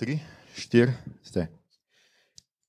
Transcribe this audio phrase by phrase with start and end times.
[0.00, 0.18] tri,
[0.56, 1.46] štiri, ste.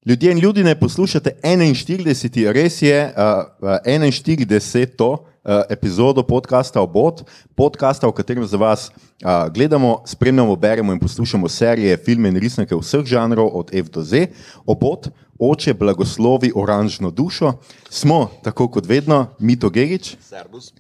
[0.06, 3.14] Ljudje in ljudi ne poslušate 41, res je
[3.62, 5.18] uh, 41.
[5.44, 7.24] Uh, epizodo podcasta Obot,
[7.56, 12.76] podcasta, v katerem za vas uh, gledamo, spremljamo, beremo in poslušamo serije, filme in resnike
[12.76, 14.28] vseh žanrov, od F do Z.
[14.66, 15.08] Obot,
[15.40, 17.54] oče blagoslovi oranžno dušo,
[17.90, 20.74] smo, tako kot vedno, Mito Gerič, Servus.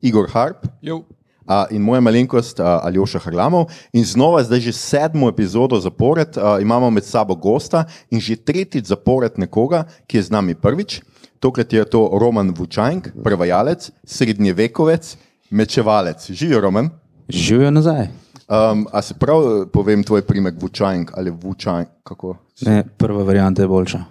[0.00, 1.02] Igor Harp Jo.
[1.48, 3.72] A, in moja malenkost a, Aljoša Harlamov.
[3.92, 8.92] In znova, zdaj že sedmo epizodo zapored, a, imamo med sabo gosta in že tretjič
[8.92, 11.00] zapored nekoga, ki je z nami prvič.
[11.40, 15.16] Tokrat je to Roman Vučajnk, prevajalec, srednjevekovec,
[15.50, 16.30] mečevalec.
[16.30, 16.90] Živijo, Roman.
[17.28, 18.08] Živijo nazaj.
[18.48, 21.88] Um, a se prav eh, povem tvoj primek Vučajnk ali Vučajnk?
[22.02, 22.36] Kako?
[22.66, 24.04] Ne, prva varianta je boljša.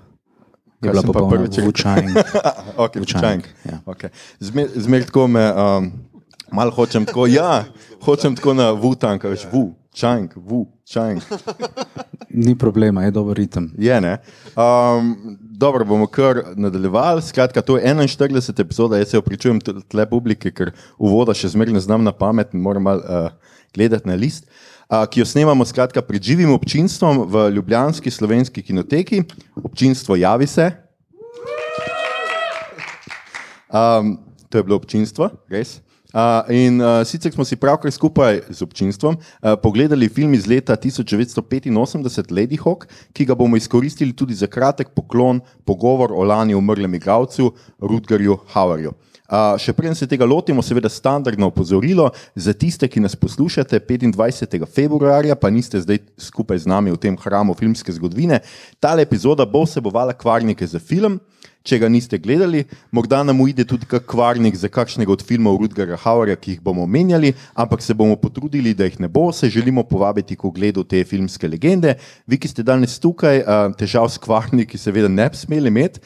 [0.82, 2.10] Je bila pa prvič vučajn.
[2.78, 3.46] Okay, Vučajnk, Vučajnk.
[3.66, 3.80] ja.
[3.86, 4.10] Okay.
[4.40, 5.92] Zmer, zmer tako me, um,
[6.52, 7.66] malo hočem tako, ja,
[8.02, 11.24] hočem tako na Vutank, veš, Vučajnk, Vučajnk.
[12.30, 13.72] Ni problema, je dober ritem.
[13.78, 14.18] Je, ne.
[14.56, 17.22] Um, dobro, bomo kar nadaljevali.
[17.22, 18.62] Skratka, to je 41.
[18.62, 22.62] epizoda, jaz se opričujem tle publike, ker uvoda še zmeraj ne znam na pamet in
[22.62, 23.32] moram malo uh,
[23.74, 24.46] gledati na list.
[24.88, 29.24] Uh, ki jo snemamo skratka, pred živim občinstvom v Ljubljanski slovenski kinoteki.
[29.64, 30.72] Občinstvo javi se.
[33.68, 34.18] Um,
[34.50, 35.82] to je bilo občinstvo, res.
[36.14, 40.78] Uh, in uh, sicer smo si pravkar skupaj z občinstvom uh, pogledali film iz leta
[40.80, 46.96] 1985, Lady Hawk, ki ga bomo izkoristili tudi za kratek poklon, pogovor o lani umrlem
[46.96, 48.94] igralcu Rudgerju Hauerju.
[49.28, 54.64] Uh, še preden se tega lotimo, seveda standardno opozorilo za tiste, ki nas poslušate 25.
[54.64, 58.40] februarja, pa niste zdaj skupaj z nami v tem hramu filmske zgodovine.
[58.80, 61.20] Tale epizoda bo vsebovala kvarnike za film.
[61.68, 62.62] Če ga niste gledali,
[62.96, 66.86] morda nam uide tudi kak kvarnik za kakšnega od filmov Rudgera Hauerja, ki jih bomo
[66.88, 69.26] omenjali, ampak se bomo potrudili, da jih ne bo.
[69.36, 71.98] Se želimo povabiti k ogledu te filmske legende.
[72.28, 73.44] Vi, ki ste danes tukaj,
[73.80, 76.00] težav s kvarniki seveda ne bi smeli imeti,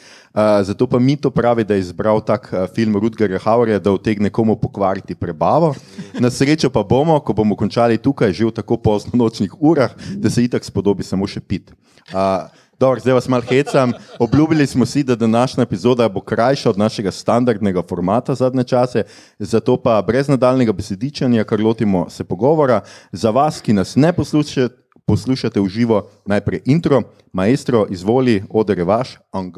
[0.66, 4.56] zato pa mi to pravi, da je izbral tak film Rudgera Hauerja, da utegne komu
[4.58, 5.74] pokvariti prebavo.
[6.18, 10.30] Na srečo pa bomo, ko bomo končali tukaj, že v tako pozno nočnih urah, da
[10.30, 11.70] se itak spodobi samo še pit.
[12.82, 13.92] Dobro, zdaj vas malo hecam.
[14.18, 19.02] Obljubili smo si, da današnja epizoda bo krajša od našega standardnega formata zadnje čase,
[19.38, 22.80] zato pa brez nadaljnega besedičanja, kar lotimo se pogovora.
[23.12, 24.74] Za vas, ki nas ne poslušate,
[25.06, 29.52] poslušate v živo, najprej intro, maestro, izvoli, odere vaš, on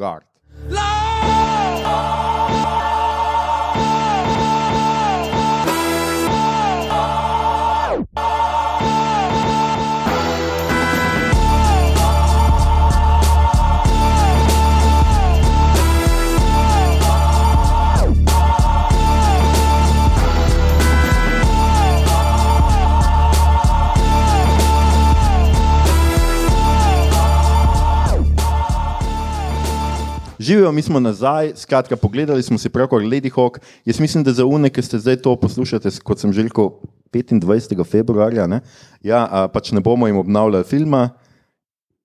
[30.45, 33.57] Živijo, mi smo nazaj, skratka, pogledali smo si pravkar Lady Hawk.
[33.85, 36.69] Jaz mislim, da za une, ki ste zdaj to poslušate, kot sem že rekel,
[37.09, 37.81] 25.
[37.87, 38.59] februarja, ne,
[39.01, 41.09] ja, a, pač ne bomo jim obnavljali filma,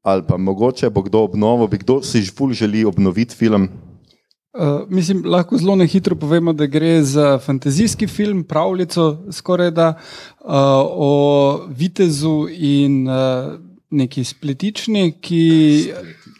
[0.02, 3.68] ali pa mogoče bo kdo obnovil, bi kdo si ful želi obnoviti film.
[4.56, 9.88] Uh, mislim, lahko zelo na hitro povemo, da gre za fantazijski film, pravljico, skoraj da
[9.90, 10.54] uh,
[10.96, 11.12] o
[11.68, 15.44] vitezu in uh, neki spletični, ki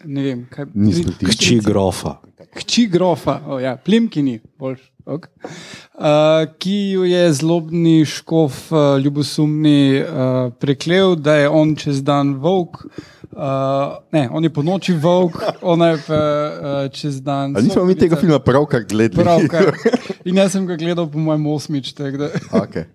[0.04, 1.34] ne vem, kaj Ni spletični.
[1.34, 2.18] Hči grofa.
[2.56, 4.86] Hči grofa, oh, ja, plimkini, boljš.
[5.10, 5.26] Ok.
[5.42, 12.34] Uh, ki jo je zlobni škof, uh, ljubosumni, uh, preklel, da je on čez dan
[12.42, 12.84] volk.
[13.30, 17.56] Uh, ne, on je po noči volk, ona je pa uh, čez dan.
[17.56, 19.24] Ali nismo mi tega filma pravkar gledali?
[19.24, 19.74] Pravkar.
[20.28, 21.92] In jaz sem ga gledal, po mojem, osmič.
[21.94, 22.30] tako da.
[22.62, 22.88] okay.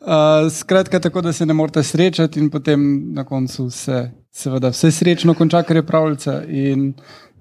[0.00, 2.80] Uh, skratka, tako da se ne morete srečati, in potem
[3.14, 6.40] na koncu se, seveda, vse srečno konča, ker je pravljica.
[6.48, 6.90] In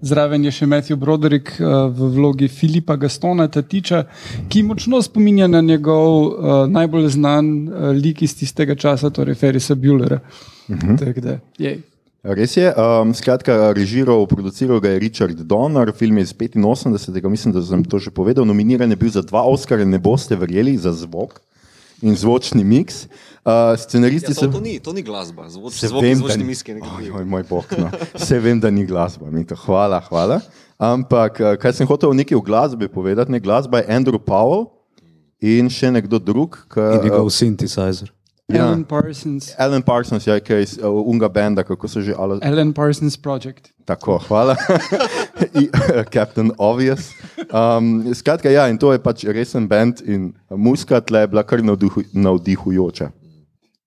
[0.06, 4.03] zraven je še Matthew Broderick uh, v vlogi Filipa Gastona Tatiča,
[4.51, 9.75] ki močno spominja na njegov uh, najbolj znan uh, lik iz tistega časa, torej Ferisa
[9.75, 10.22] Bullera.
[10.69, 11.00] Uh -huh.
[11.00, 11.81] Tako da, jej.
[12.25, 17.30] Res je, um, skratka, režiral, produciral ga je Richard Donner, film je iz 85.
[17.30, 18.45] Mislim, da sem to že povedal.
[18.45, 21.39] Nominiran je bil za dva Oscarja, ne boste verjeli, za zvok
[22.01, 23.07] in zvočni miks.
[23.42, 24.42] Uh, scenaristi Ja, so.
[24.42, 26.71] to, to, ni, to ni glasba, zvoč, Se zvok vem, zvočni ni- miski.
[26.71, 27.92] je nekaj Oj, oj, moj bog, no.
[28.15, 29.53] Vse vem, da ni glasba, Mito.
[29.56, 30.39] hvala, hvala.
[30.75, 34.65] Ampak, eh, kaj sem hotel nekaj o glasbi povedati, ne glasba je Andrew Powell
[35.39, 36.57] in še nekdo drug.
[36.65, 38.09] Ki, In njegov synthesizer.
[38.47, 38.68] Ja.
[38.68, 39.53] Alan Parsons.
[39.57, 43.18] Alan Parsons, ja, ki je iz uh, Unga Benda, kako se že ali Alan Parsons
[43.18, 43.71] Project.
[43.86, 44.56] Tako, hvala.
[45.62, 45.69] I-
[46.13, 47.09] Captain Obvious.
[47.50, 51.63] Um, skratka, ja, in to je pač resen bend in muska tle je bila kar
[51.63, 53.09] navdihu, navdihujoča.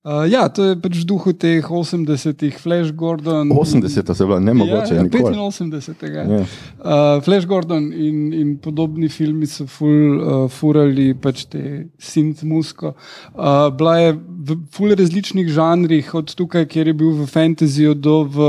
[0.06, 3.50] Uh, ja, to je pač v duhu teh 80-ih, Flash Gordon.
[3.50, 4.94] 80 se bilo, ne mogoče.
[4.94, 5.34] Ja, ja, nikoli.
[5.34, 6.06] 85.
[6.14, 6.38] Ja.
[6.38, 12.94] Uh, Flash Gordon in, in podobni filmi so ful, uh, furali pač te synth musko.
[13.34, 18.22] Uh, bila je v ful različnih žanrih, od tukaj, kjer je bil v fantasyju do
[18.22, 18.48] v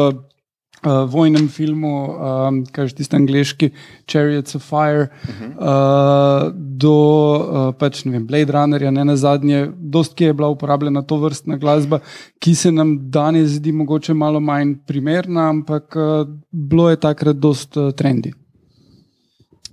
[0.83, 3.69] uh, vojnem filmu, um, kaj je tisti angliški
[4.07, 5.51] Chariots of Fire, uh -huh.
[5.57, 6.95] uh, do
[7.35, 11.57] uh, pač, vem, Blade Runnerja, ne na zadnje, dost ki je bila uporabljena to vrstna
[11.57, 11.99] glasba,
[12.39, 17.77] ki se nam danes zdi mogoče malo manj primerna, ampak uh, bilo je takrat dost
[17.77, 18.33] uh, trendi.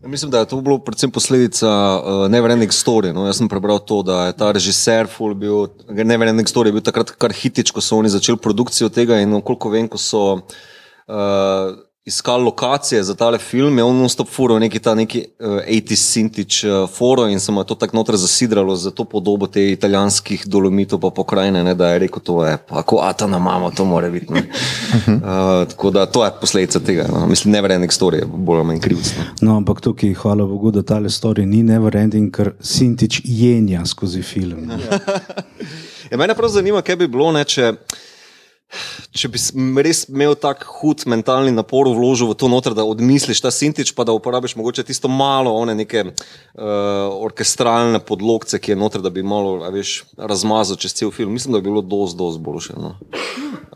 [0.06, 3.12] Mislim, da je to bilo predvsem posledica uh, Neverending Story.
[3.12, 3.26] No.
[3.26, 7.10] Jaz sem prebral to, da je ta režiser ful bil, Neverending Story je bil takrat
[7.10, 10.40] kar hitič, ko so oni začeli produkcijo tega in koliko vem, ko so uh,
[12.06, 16.64] iskali lokacije za tale film, je on non-stop furo neki ta neki uh, 80 sintič
[16.64, 20.46] uh, foro in se mu je to tako noter zasidralo za to podobo te italijanskih
[20.46, 24.10] dolomitov pa pokrajine, ne, da je rekel, to je pa ako Atana mama, to mora
[24.10, 24.32] biti.
[24.32, 24.42] ne.
[25.06, 27.06] Uh, tako da to je posledica tega.
[27.12, 27.26] No.
[27.26, 29.12] Mislim, Neverending Story je bolj ali manj krivc.
[29.16, 29.24] No.
[29.40, 34.22] No, ampak tukaj, hvala Bogu, da ta story ni never ending, ker Sintič jenja skozi
[34.22, 34.70] film.
[36.10, 37.72] Ja, mene prav zanima, kaj bi bilo, ne, če,
[39.16, 39.40] če bi
[39.84, 44.04] res imel tak hud mentalni napor vložil v to noter, da odmisliš ta sintič, pa
[44.04, 46.14] da uporabiš mogoče tisto malo, one neke uh,
[47.26, 51.36] orkestralne podlogce, ki je noter, da bi malo, veš, razmazal čez cel film.
[51.36, 52.74] Mislim, da bi bilo dosti, dosti boljše.
[52.80, 52.96] No.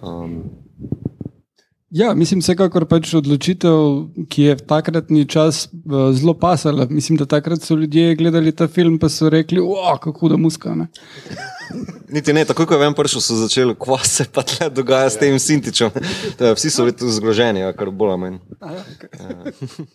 [0.02, 0.42] Um,
[1.90, 3.80] Ja, mislim, vsekakor pač odločitev,
[4.30, 6.86] ki je v takratni čas uh, zelo pasala.
[6.86, 9.58] Mislim, da takrat so ljudje gledali ta film in so rekli,
[10.02, 10.74] kako huda muska.
[10.74, 10.86] Ne?
[12.14, 15.18] niti ne, takoj ko je ven prišel, so začeli, kva se pa tle dogaja s
[15.18, 15.90] tem sintičem.
[16.38, 18.38] To je, Vsi so bili tu zgroženi, ja, kar bolj ali manj.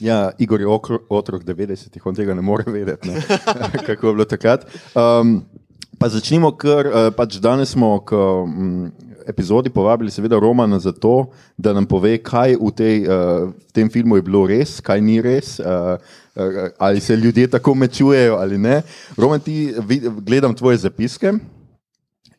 [0.00, 3.20] Ja, Igor je okro- otrok 90-ih, on tega ne more vedeti, ne?
[3.86, 4.64] kako je bilo takrat.
[4.96, 5.42] Um,
[6.00, 8.86] pa začnimo, ker uh, pač danes smo k um,
[9.26, 11.26] epizodi povabili, seveda, Romana za to,
[11.58, 15.20] da nam pove, kaj v, tej, uh, v tem filmu je bilo res, kaj ni
[15.20, 15.58] res.
[15.58, 15.96] Uh,
[16.36, 18.82] uh, Ali se ljudje tako mečujejo ali ne.
[19.16, 21.32] Roman, ti vid- gledam tvoje zapiske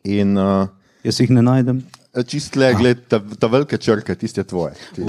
[0.04, 0.68] in uh,
[1.04, 1.82] Jaz jih ne najdem.
[2.28, 4.74] čist le, gled, ta, ta velike črke, tiste tvoje.
[4.96, 5.02] Ti.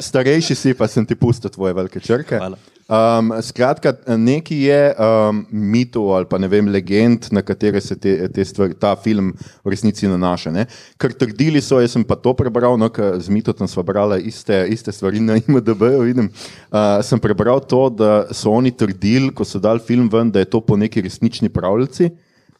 [0.00, 2.38] Starejši si, pa sem ti pustil tvoje velike črke.
[2.38, 2.56] Hvala.
[2.84, 8.12] Um, skratka, nekaj je um, mitov ali pa ne vem, legend, na katere se te,
[8.28, 9.30] te stvari, ta film
[9.64, 10.52] v resnici nanaša.
[10.52, 10.66] Ne?
[11.00, 14.92] Ker trdili so, jaz sem pa to prebral, no, z mitotom sva brala iste, iste
[14.92, 16.12] stvari na IMDB-ju.
[16.12, 20.52] Uh, sem prebral to, da so oni trdili, ko so dali film ven, da je
[20.52, 22.10] to po neki resnični pravljici,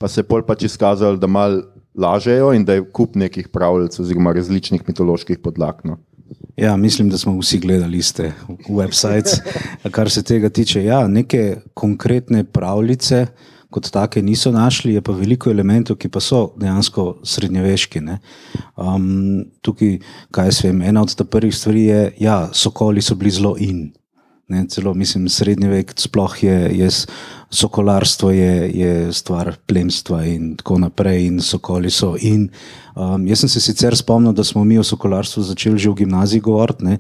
[0.01, 1.61] pa se je pol pač izkazalo, da mal
[1.95, 5.85] lažejo in da je kup nekih pravljic oziroma različnih mitoloških podlag.
[5.85, 6.01] No.
[6.57, 8.33] Ja, mislim, da smo vsi gledali iste
[8.69, 9.41] websites.
[9.91, 13.27] Kar se tega tiče, ja, neke konkretne pravljice
[13.75, 18.05] kot take niso našli, je pa veliko elementov, ki pa so dejansko srednjeveški.
[18.79, 19.09] Um,
[19.67, 19.97] tukaj,
[20.31, 23.89] kaj jaz vem, ena od prvih stvari je, da ja, sokoli so bili zelo in.
[24.49, 26.89] Ne, celo, mislim, srednji vek, sploh je, je
[27.51, 32.13] sokolarstvo je, je stvar plemstva in tako naprej, in sokoli so.
[32.21, 32.51] In,
[32.93, 36.45] um, jaz sem se sicer spomnil, da smo mi o sokolarstvu začeli že v gimnaziji
[36.45, 36.99] govoriti,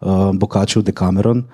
[0.00, 1.44] um, Bokačev Dekameron.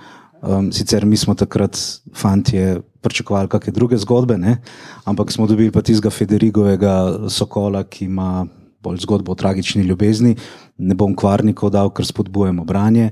[0.43, 1.79] Um, sicer mi smo takrat,
[2.15, 2.59] fanti,
[3.03, 4.61] pričakovali kakšne druge zgodbe, ne,
[5.05, 8.47] ampak smo dobili pa tistega Federigovega sokola, ki ima
[8.83, 10.37] bolj zgodbo o tragični ljubezni.
[10.79, 13.11] Ne bom kvarnikov dal, ker spodbujamo branje.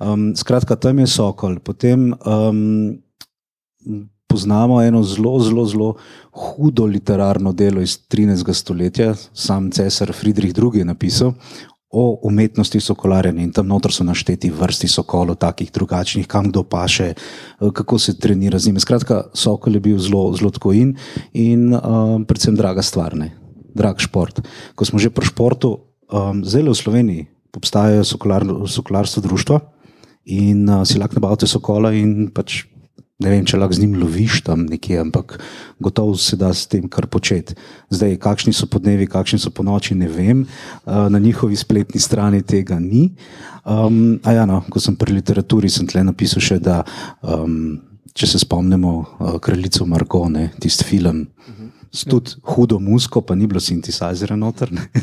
[0.00, 1.58] Um, skratka, tam je sokol.
[1.62, 2.96] Potem um,
[4.34, 5.94] poznamo eno zelo, zelo, zelo
[6.32, 8.52] hudo literarno delo iz 13.
[8.54, 10.78] stoletja, sam cesar Friedrich II.
[10.78, 11.32] je napisal.
[11.90, 17.12] O umetnosti sokolarjenja in tam noter so našteti vrsti sokolov, takih drugačnih, kam kdo paše,
[17.14, 18.80] eh, kako se trenira z njimi.
[18.80, 20.96] Skratka, sokol je bil zelo, zelo tako in,
[21.32, 23.43] in um, predvsem draga stvar, ne?
[23.74, 24.40] Drag šport.
[24.74, 27.22] Ko smo že pri športu, um, zdaj v Sloveniji
[27.54, 29.60] obstajajo sokolar, sokolarstvo društva
[30.24, 32.64] in uh, si lahko nabavite sokola in pač
[33.22, 35.36] ne vem, če lahko z njim loviš tam nekje, ampak
[35.82, 37.54] gotovo se da s tem kar početi.
[37.94, 42.42] Zdaj, kakšni so podnevi, kakšni so po noči, ne vem, uh, na njihovi spletni strani
[42.42, 43.12] tega ni.
[43.64, 46.82] Um, a ja, no, ko sem pri literaturi, sem tle napisal še, da
[47.22, 47.78] um,
[48.14, 51.24] če se spomnimo uh, kraljico Margone, tisti film.
[51.94, 54.72] S tudi hudo musko, pa ni bilo sintesajzera noter.
[54.72, 54.88] ne.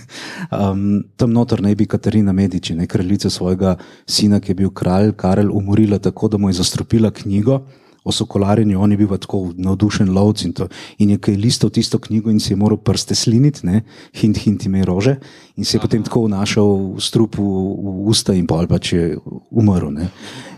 [0.52, 3.78] Um, tam noter naj bi Katarina Medici, ne kraljica svojega
[4.10, 7.62] sina, ki je bil kralj, Karel, umorila tako, da mu je zastropila knjigo
[8.04, 8.80] o sokolarjenju.
[8.82, 10.68] On je bil tako navdušen lovc in, to,
[10.98, 13.84] in je kaj listal tisto knjigo in si je moral prste sliniti, ne?
[14.18, 15.16] hint, hint ime rože,
[15.56, 19.06] in se je potem tako vnašal v strup v, v usta in pol pač je
[19.52, 19.92] umrl.
[19.94, 20.10] Ne?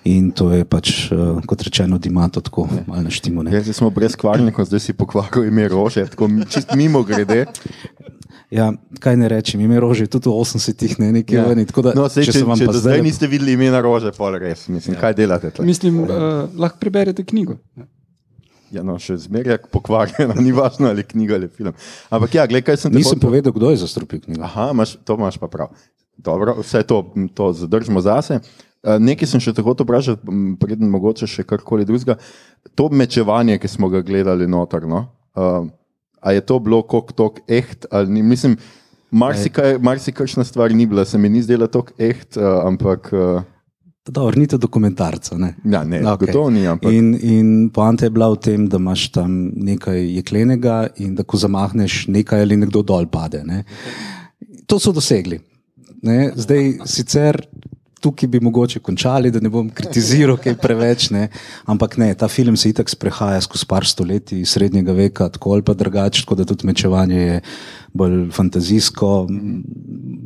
[0.08, 3.44] In to je pač, uh, kot rečeno, dimato tako malo naštimo.
[3.52, 7.46] Ja, zdaj smo brez kvarnikov, zdaj si pokvaril ime rože, tako čist mimo grede.
[8.54, 8.68] Ja,
[9.02, 11.46] kaj ne rečem, ime rože, tudi v 80-ih ne nekje Ja.
[11.48, 11.66] ven.
[11.66, 13.56] Tako da, No, sej, če, če če, se vam če pa do zdaj niste videli
[13.58, 14.68] imena rože, pol res.
[14.70, 15.50] Mislim, kaj delate?
[15.50, 15.66] tle?
[15.66, 16.12] Mislim, uh,
[16.54, 17.58] lahko preberete knjigo.
[18.70, 21.74] Ja, no, še zmeraj je pokvarjeno, ni važno ali knjiga ali film.
[22.10, 24.42] Ampak ja, gledaj, kaj sem ti nisem hotel- povedal, kdo je zastrupil knjigo.
[24.44, 25.74] Aha, imaš, to imaš pa prav.
[26.14, 27.02] Dobro, vse to,
[27.34, 28.38] to zadržimo zase.
[28.84, 30.18] Eh, Nekaj sem še tako vprašal,
[30.58, 32.18] preden mogoče še karkoli drugega.
[32.74, 35.08] To mečevanje, ki smo ga gledali noter, no?
[35.34, 35.66] uh,
[36.24, 38.24] a je to bilo kot tok echt ali ni?
[38.24, 38.58] Mislim,
[39.12, 43.42] marsikaj, marsikajšna stvar ni bila, se mi ni zdela tok echt, uh, ampak uh,
[44.04, 45.38] Dobro, ni to dokumentarca.
[45.38, 45.54] Ne?
[45.64, 46.12] ja, ne, Okej.
[46.12, 46.26] okay.
[46.26, 46.68] gotovo ni.
[46.68, 51.24] Ampak, In, in poanta je bila v tem, da imaš tam nekaj jeklenega in da
[51.24, 53.46] ko zamahneš nekaj ali nekdo dol pade.
[53.48, 53.64] Ne?
[54.68, 55.40] To so dosegli.
[56.04, 56.34] Ne?
[56.36, 57.40] Zdaj, sicer
[58.04, 61.30] tukaj bi mogoče končali, da ne bom kritiziral kaj preveč, ne?
[61.66, 65.74] ampak ne, ta film se itak sprehaja skozi par stoletij srednjega veka, tako ali pa
[65.78, 67.40] drugače, tako da tudi mečevanje je
[67.94, 69.12] bolj fantazijsko.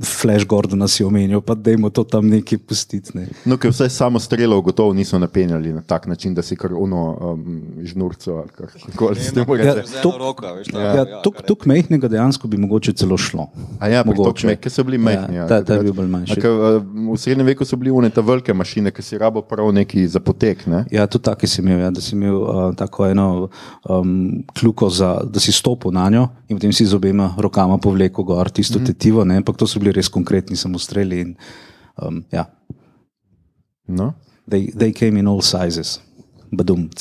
[0.04, 3.12] Flash Gordona si omenil, pa da jim to tam nekaj pustiti.
[3.18, 3.28] Ne?
[3.46, 7.18] no, ker vse samo strelov gotovo niso napenjali na tak način, da si kar uno
[7.34, 11.22] um, žnurco ali kako se temu Ja, reče.
[11.24, 13.48] Tuk, tuk mehkega dejansko bi mogoče celo šlo.
[13.80, 14.56] A ja, Mogoče.
[14.56, 15.04] ki so bili.
[15.14, 16.40] Ja, Ja, ta- ta je bil bolj manjši.
[16.40, 20.08] Uh, V srednjem veku so bile one ta velike mašine, ki si rabo prav neki
[20.08, 20.68] za potek.
[20.68, 20.86] Ne?
[20.92, 23.50] Ja, tudi tako si imel, ja, da si imel uh, tako eno
[23.90, 28.24] um, kljuko, za, da si stopil na njo in potem si z obema rokama povlekel
[28.24, 28.88] gor tisto mm -hmm.
[28.88, 29.38] tetivo, ne?
[29.38, 31.24] ampak to so bili res konkretni samostreli.
[31.24, 31.36] In,
[32.02, 32.48] um, ja,
[33.88, 34.14] No?
[34.48, 36.00] they, they came in all sizes,
[36.52, 37.00] badumc.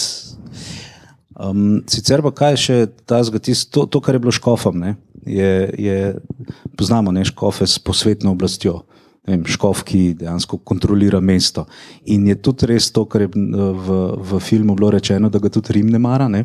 [1.36, 5.50] Um, sicer pa kaj še ta zgati, to, to, kar je bilo škofom, ne, je,
[5.78, 5.96] je,
[6.78, 8.82] poznamo ne, škofe s posvetno oblastjo.
[9.26, 11.64] Vem, škof, ki dejansko kontrolira mesto.
[12.14, 15.74] In je tudi res to, kar je v, v filmu bilo rečeno, da ga tudi
[15.74, 16.28] Rim ne mara.
[16.30, 16.44] Ne?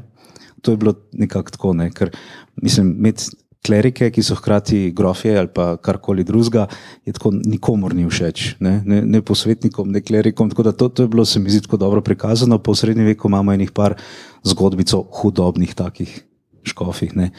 [0.65, 1.91] To je bilo nekako tako, ne?
[1.93, 2.09] ker
[2.57, 3.29] mislim, imeti
[3.65, 6.67] klerike, ki so hkrati grofje ali pa karkoli drugega,
[7.05, 10.49] je tako nikomor ni všeč, ne, ne, ne posvetnikom, ne klerikom.
[10.49, 12.57] Tako da to, to je bilo, se mi zdi, tako dobro prikazano.
[12.57, 13.95] Po srednjem veku imamo enih par
[14.43, 16.15] zgodbic o hudobnih takih
[16.63, 17.15] škofih.
[17.15, 17.29] ne.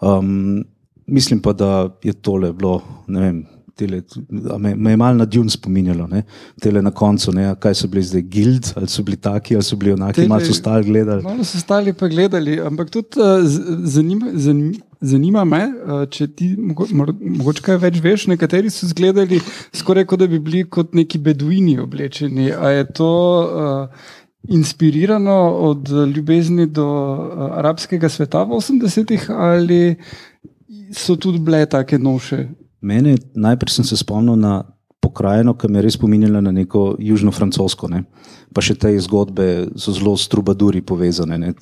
[0.00, 0.64] Um,
[1.06, 3.40] mislim pa, da je tole bilo, ne vem.
[3.80, 4.02] Tele,
[4.58, 6.22] me, me je malo na Dune spominjalo, ne?
[6.60, 7.54] tele na koncu, ne?
[7.56, 10.44] kaj so bili zdaj, gild, ali so bili taki, ali so bili onaki, Tele- malo
[10.44, 11.24] so stali gledali.
[11.24, 13.40] Malo so stali pa gledali, ampak tudi uh,
[13.88, 18.26] zanima, zanima, zanima me, uh, če ti mogoče kaj več veš.
[18.32, 19.40] Nekateri so izgledali
[19.76, 22.50] skoraj kot da bi bili kot neki beduini oblečeni.
[22.52, 23.12] A je to
[23.44, 24.10] uh,
[24.48, 25.38] inspirirano
[25.70, 29.96] od ljubezni do uh, arabskega sveta v 80-ih ali
[30.96, 32.48] so tudi bile take noše?
[32.80, 34.62] Mene, najprej sem se spomnil na
[35.00, 37.88] pokrajino, ki me je res spominjala na neko južno-francosko.
[37.92, 38.04] Ne?
[38.54, 41.38] Pa še te zgodbe so zelo s trubaduri povezane.
[41.40, 41.54] Ne?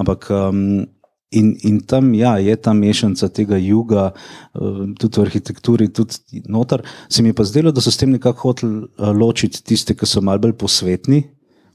[0.00, 0.30] Ampak.
[0.32, 0.88] Um,
[1.30, 4.10] In, in tam ja, je ta mešanica tega juga,
[4.54, 6.82] eh, tudi v arhitekturi, tudi noter.
[7.08, 10.06] Se mi je pa zdelo, da so s tem nekako hoteli eh, ločiti tiste, ki
[10.06, 11.22] so malce bolj posvetni,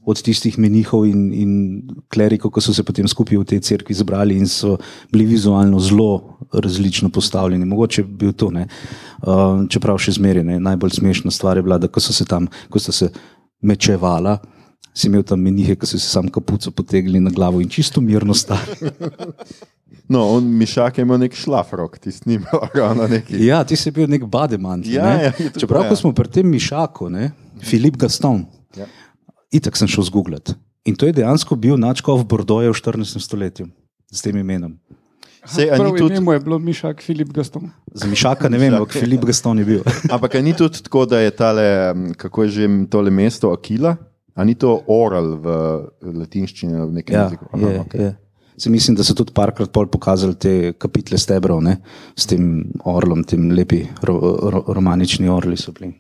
[0.06, 1.52] od tistih menihov in, in
[2.14, 4.78] klerikov, ki so se potem skupaj v tej cerkvi zbrali in so
[5.10, 7.66] bili vizualno zelo različno postavljeni.
[7.66, 8.68] Mogoče je bil to, ne.
[9.26, 12.80] Uh, čeprav še zmeraj najbolj smešna stvar je bila, da ko so se tam, ko
[12.80, 13.10] so se
[13.66, 14.38] mečevala.
[14.96, 18.34] Si imel tam menihe, ki so se sam kapuco potegli na glavo in čisto mirno
[18.34, 18.80] stali.
[20.08, 23.40] No, on Mišak je imel nek šlafrok, ti snimal ravno neki.
[23.42, 24.86] Ja, ti si bil nek bademant.
[24.86, 25.24] Ja, ne?
[25.24, 25.98] ja, Čeprav, to, ko ja.
[25.98, 27.32] smo pri tem Mišaku, ne?
[27.66, 28.44] Filip Gaston,
[28.78, 28.86] Ja.
[29.50, 30.52] itak sem šel zgooglat.
[30.86, 33.18] In to je dejansko bil načkov Bordoja v 14.
[33.18, 33.66] stoletju
[34.12, 34.76] s tem imenom.
[35.42, 37.72] Sej, a Prav ni tudi, ime mu je bilo Mišak Filip Gaston.
[37.90, 39.82] Za Mišaka ne vem, ampak Filip Gaston je bil.
[40.14, 43.96] ampak ni tudi tako, da je tale, m, kako je že tole mesto Akila,
[44.36, 45.56] a ni to oral v
[46.04, 47.46] latinščini ali v nekem Ja, jeziku?
[47.58, 48.02] je, okej.
[48.02, 48.16] je.
[48.58, 51.78] Se mislim, da so tudi parkrat pol pokazali te kapitle stebrov ne?
[52.16, 54.16] s tem orlom, tem lepi ro,
[54.52, 55.94] ro, romanični orli so bili.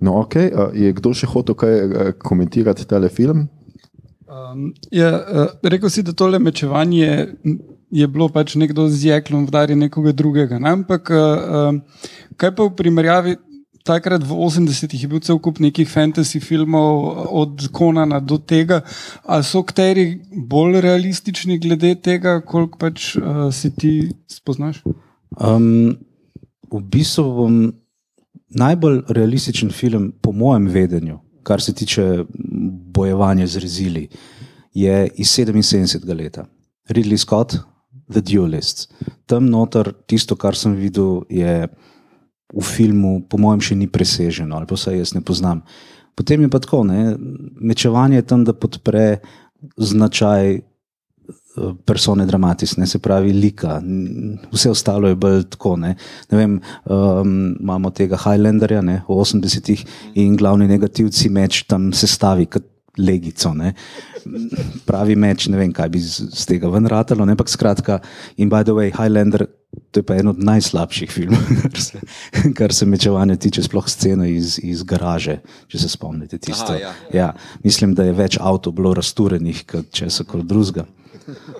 [0.00, 0.52] No, okay.
[0.54, 3.48] a Je kdo še hotel kaj eh, komentirati tale film?
[4.26, 7.34] Um, je, uh, rekel si, da tole mečevanje
[7.90, 10.58] je bilo pač nekdo z jeklom vdari nekoga drugega.
[10.58, 10.74] Ne?
[10.78, 11.18] Ampak uh,
[11.70, 11.80] um,
[12.36, 13.36] kaj pa v primerjavi?
[13.86, 18.80] Takrat v 80-ih je bil cel kup nekih fantasy filmov, od Konana do tega.
[19.22, 23.92] Ali so kateri bolj realistični glede tega, koliko pač uh, si ti
[24.26, 24.82] spoznaš?
[25.38, 25.94] Um,
[26.66, 27.60] v bistvu bom
[28.58, 32.24] najbolj realističen film, po mojem vedenju, kar se tiče
[32.90, 34.08] bojevanja z rezili,
[34.74, 36.02] je iz 77.
[36.16, 36.46] leta.
[36.88, 37.58] Ridley Scott,
[38.10, 38.92] The Duelist.
[39.26, 41.68] Tam noter tisto, kar sem videl, je
[42.54, 45.64] v filmu, po mojem, še ni preseženo, ali pa vsaj jaz ne poznam.
[46.16, 47.16] Potem je pa tako, ne,
[47.60, 49.18] mečevanje je tam, da podpre
[49.76, 50.62] značaj eh,
[51.84, 53.80] persone dramatis, ne se pravi lika,
[54.52, 55.74] vse ostalo je bolj tako.
[55.82, 55.96] Ne,
[56.30, 59.84] ne vem, um, imamo tega Highlanderja ne, v 80-ih
[60.22, 63.52] in glavni negativci meč tam sestavi kot legico.
[63.54, 63.74] Ne.
[64.86, 68.00] Pravi meč, ne vem, kaj bi z, z tega ven ratalo, ne, ampak skratka,
[68.36, 69.46] in by the way, Highlander.
[69.92, 72.00] To je pa eno od najslabših filmov, kar se,
[72.56, 76.72] kar se mečevanja tiče, sploh scena iz, iz garaže, če se spomnite tisto.
[76.72, 76.92] Aha, ja.
[77.12, 77.26] Ja,
[77.64, 80.86] mislim, da je več avtomobilov bilo razturenih kot česa koli drugega.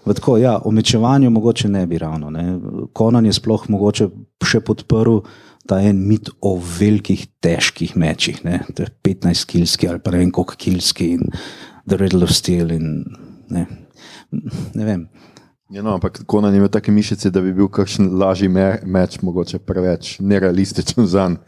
[0.04, 2.30] Tako, ja, o mečevanju mogoče ne bi ravno.
[2.30, 2.58] Ne.
[2.92, 4.08] Konan je sploh mogoče
[4.44, 5.20] še podprl
[5.66, 8.42] ta en mit o velikih, težkih mečih.
[8.44, 8.62] Ne.
[8.75, 11.28] To je 15-kilski ali pa ne vem koliko kilski in
[11.88, 12.73] The Riddle of Steel.
[12.75, 13.04] In,
[13.50, 13.66] ne.
[14.75, 15.08] ne vem.
[15.70, 19.18] Ja, no, ampak Konan je imel take mišice, da bi bil kakšen lažji me meč,
[19.23, 21.42] mogoče preveč nerealističen za njega.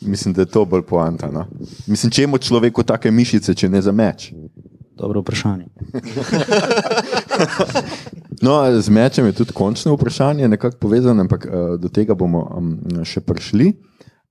[0.00, 1.30] Mislim, da je to bolj poanta.
[1.30, 1.46] No?
[1.86, 4.32] Mislim, čemu človeku take mišice, če ne za meč?
[5.00, 5.66] Dobro vprašanje.
[8.40, 12.70] No, z mečem je tudi končno vprašanje, nekako povezano, ampak uh, do tega bomo um,
[13.04, 13.74] še prišli.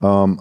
[0.02, 0.34] Um,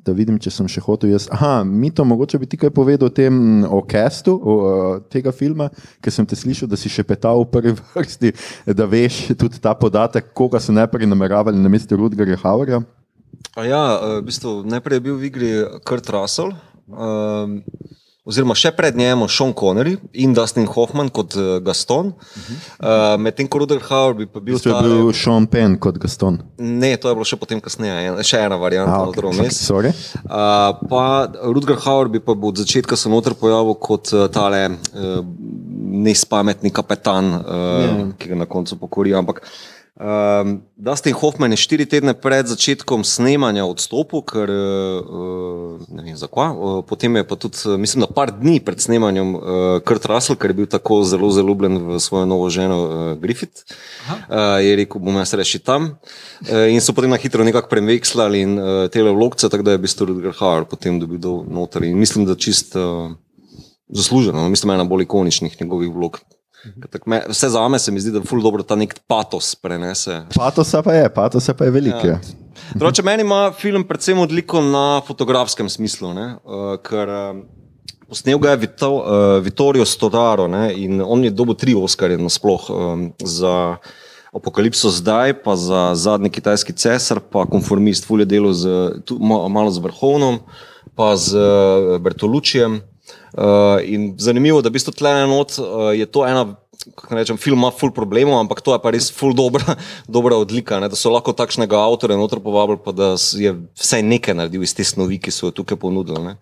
[0.00, 1.26] da vidim, če sem še hotel jaz.
[1.34, 5.30] Aha, Mito, mogoče bi ti kaj povedal o tem mm, o castu o, uh, tega
[5.36, 5.68] filma,
[6.02, 8.32] ker sem te slišal, da si še petal v prvi vrsti,
[8.72, 12.82] da veš tudi ta podatek, koga so najprej nameravali na mestu Rudgerja Hauerja.
[13.54, 15.52] A Ja, eh, v bistvu, najprej je bil v igri
[15.84, 16.56] Kurt Russell,
[16.88, 17.60] um,
[18.22, 22.12] oziroma še pred njim Sean Connery in Dustin Hoffman kot uh, Gaston.
[22.78, 25.98] Uh, Medtem ko Rudolf Hauer bi pa bil To je ta- bil Sean Penn kot
[26.02, 26.38] Gaston.
[26.58, 29.26] Ne, to je bilo še potem kasneje, še ena varianta, A, okay.
[29.26, 29.92] okej, okay.
[30.22, 31.04] Uh, pa
[31.50, 35.18] Rudger Hauer bi pa od začetka se noter pojavil kot uh, tale uh,
[36.06, 37.44] nespametni kapetan, uh,
[37.82, 38.02] yeah.
[38.18, 39.14] ki ga na koncu pokori.
[39.18, 39.42] Ampak
[40.00, 46.52] um, Dustin Hoffman je štiri tedne pred začetkom snemanja odstopil, ker uh, ne vem zakaj.
[46.52, 49.42] Uh, potem je pa tudi, mislim, da par dni pred snemanjem uh,
[49.84, 53.64] Kurt Russell, ker je bil tako zelo zaljubljen v svojo novo ženo uh, Griffith,
[54.08, 55.96] uh, je rekel, bom jaz reši tam.
[56.46, 59.82] Uh, in so potem na hitro nekako premekslali in uh, tele vlogce, tako da je
[59.82, 61.84] v bistvu Rudger Hauer potem dobil do noter.
[61.88, 63.12] In mislim, da čist uh,
[63.92, 66.20] zasluženo, no, mislim, ena bolj ikoničnih njegovih vlog.
[67.06, 70.22] Me, vse za me se mi zdi, da je ful dobro ta nek patos prenese.
[70.36, 72.04] Patosa pa je, patosa pa je velik.
[72.04, 72.18] Ja.
[72.74, 76.26] Drugače, meni ima film predvsem odliko na fotografskem smislu, ne?
[76.44, 77.42] uh, ker uh,
[78.08, 80.70] posnel ga je Vito, uh, Vittorio Storaro ne?
[80.76, 83.76] in on je dobil tri Oscarje nasploh um, za
[84.32, 88.68] Apokalipso zdaj, pa za zadnji kitajski cesar, pa konformist, fulje delo z,
[89.04, 90.38] tu, ma- malo z vrhovnom,
[90.96, 91.36] pa z
[92.00, 92.80] Bertolučijem.
[93.32, 96.52] Uh, in zanimivo, da v bistvu tle enot uh, je to ena.
[96.82, 99.76] Kako Rečem, film ima ful problemov, ampak to je pa res ful dobra,
[100.16, 100.80] dobra odlika.
[100.82, 100.88] Ne?
[100.90, 104.82] Da so lahko takšnega avtorja noter povabili, pa da je vsaj nekaj naredil iz te
[104.82, 106.18] snovi, ki so jo tukaj ponudili.
[106.24, 106.34] Ne?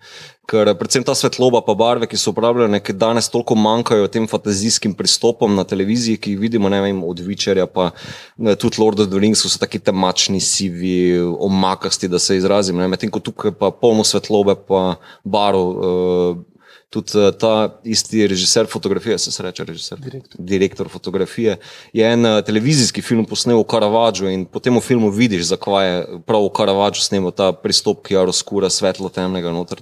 [0.51, 4.27] Ker eh, predvsem ta svetloba pa barve, ki so uporabljene, ki danes toliko manjkajo tem
[4.31, 7.91] fantazijskim pristopom na televiziji, ki jih vidimo, ne vem, od Vičerja pa
[8.39, 12.81] ne, tudi Lord of the Rings, so taki temačni, sivi, omakasti, da se izrazim.
[12.81, 15.69] Medtem ko tukaj pa polno svetlobe pa barov.
[15.77, 16.47] Uh,
[16.91, 20.41] Tudi eh, ta isti režiser fotografije, se reče, režiser, direktor.
[20.45, 21.57] direktor fotografije,
[21.93, 26.01] je en eh, televizijski film posnel v Karavadžu in potem v filmu vidiš, zakaj je
[26.27, 29.79] prav v Karavadžu snemal ta pristop, ki je razkura svetlo temnega noter.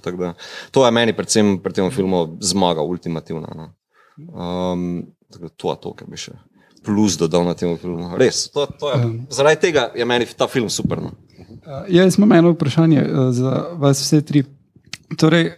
[0.71, 3.57] To je meni predvsem pri tem filmu zmaga, ultimativna.
[3.57, 3.71] No.
[4.29, 6.37] Um, to je to, kar bi še
[6.85, 8.13] plus dodal na tem filmu.
[8.21, 9.01] Res, to, to je,
[9.33, 11.01] zaradi tega je meni ta film super.
[11.01, 11.17] No.
[11.65, 14.45] Uh, ja, jaz imam eno vprašanje uh, za vas vse tri.
[15.17, 15.57] Torej,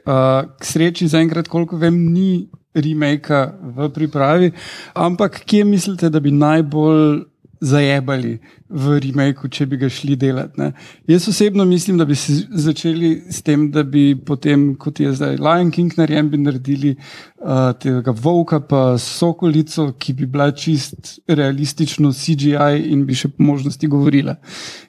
[0.60, 3.36] k sreči zaenkrat, koliko vem, ni remake
[3.76, 4.52] v pripravi,
[4.96, 7.31] ampak kje mislite, da bi najbolj
[7.62, 8.40] zajebali
[8.72, 10.58] v remaku, če bi ga šli delati?
[10.58, 10.72] Ne?
[11.10, 15.38] Jaz osebno mislim, da bi se začeli s tem, da bi potem, kot je zdaj
[15.38, 22.14] Lion King narejen, bi naredili uh, tega Volka, pa Sokolico, ki bi bila čist realistično
[22.18, 24.40] CGI in bi še po možnosti govorila.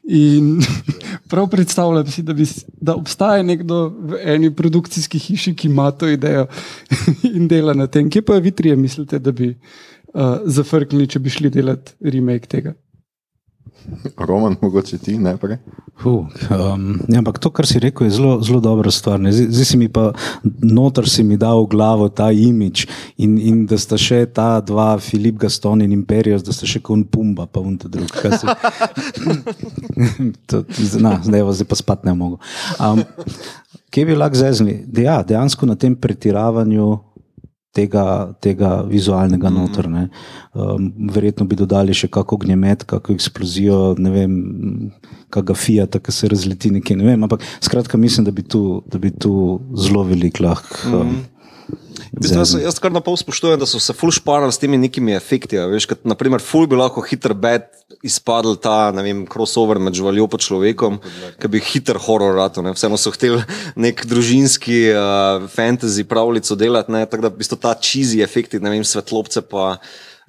[0.09, 0.57] In
[1.31, 2.49] prav predstavljam si, da, bi,
[2.81, 6.49] da obstaja nekdo v eni produkcijski hiši, ki ima to idejo
[7.37, 8.09] in dela na tem.
[8.09, 9.53] Kje pa vi trije mislite, da bi
[10.15, 12.75] uh, zafrknili, če bi šli delati remake tega?
[14.17, 15.57] Roman, mogoče ti najprej.
[16.03, 19.21] Huh, um, ja, ampak to, kar si rekel, je zelo, zelo dobra stvar.
[19.21, 19.33] ne.
[19.33, 20.13] Zdaj si mi pa
[20.63, 24.97] noter si mi dal v glavo ta imič in, in da sta še ta dva,
[24.99, 28.11] Filip Gaston in Imperius, da sta še kon Pumba, pa unta drug.
[28.11, 28.47] Se...
[30.49, 30.65] to,
[30.99, 32.41] na, zdaj, zdaj pa spat ne mogo.
[32.79, 33.05] Um,
[33.93, 34.83] kje bi lahko zezni?
[34.97, 37.12] Ja, dejansko na tem pretiravanju.
[37.73, 39.55] Tega, tega vizualnega Mhm.
[39.57, 39.89] noter.
[39.89, 40.09] ne.
[40.55, 44.93] Um, verjetno bi dodali še kako gnjemet, kako eksplozijo, ne vem,
[45.31, 46.97] kakega Fiat, ki se razleti nekje.
[46.97, 51.17] Ne vem, ampak skratka, mislim, da bi tu, da bi tu zelo velik lahko um,
[52.13, 54.77] V bistvu, jaz, jaz kar na pol spoštujem, da so se ful šparali s temi
[54.77, 55.57] nekimi efekti.
[55.73, 57.71] Veš, kot, naprimer, ful bi lahko hiter bed
[58.05, 61.01] izpadel ta ne vem, crossover med živaljo in človekom,
[61.41, 62.65] ki bi hiter horor rado.
[62.77, 63.43] Vseeno so hteli
[63.77, 68.73] nek družinski uh, fantasy pravljico delati, ne, tako da v bistvu ta cheesy efekti, ne
[68.73, 69.77] vem, svetlobce pa.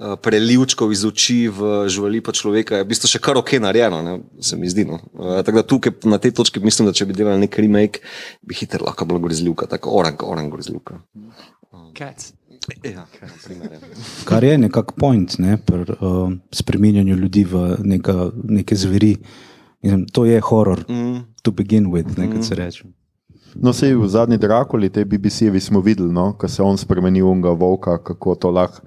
[0.03, 4.01] Uh, Prelivčkov iz oči v živali pa človeka je v bistvu še kar ok narejeno,
[4.03, 4.85] ne, se mi zdi.
[4.89, 4.99] No.
[5.15, 8.03] Uh, tako da tukaj na tej točki mislim, da če bi delali nek remake,
[8.43, 10.99] bi hiter lahko bila grozljivka, tako orang, orang grozljivka.
[11.97, 12.33] Cats.
[12.83, 13.79] Ja, na primer, ja.
[14.23, 19.17] Kar je nekako point ne, pri uh, spreminjanju ljudi v neka, neke zveri.
[19.83, 21.19] Mislim, to je horor, mm.
[21.43, 22.87] to begin with, ne, kot se reče.
[23.55, 27.27] No, sej v zadnji Drakuli, te BBC-jevi smo videli, no, ko se je on spremenil
[27.27, 28.81] unga volka, kako to lahko.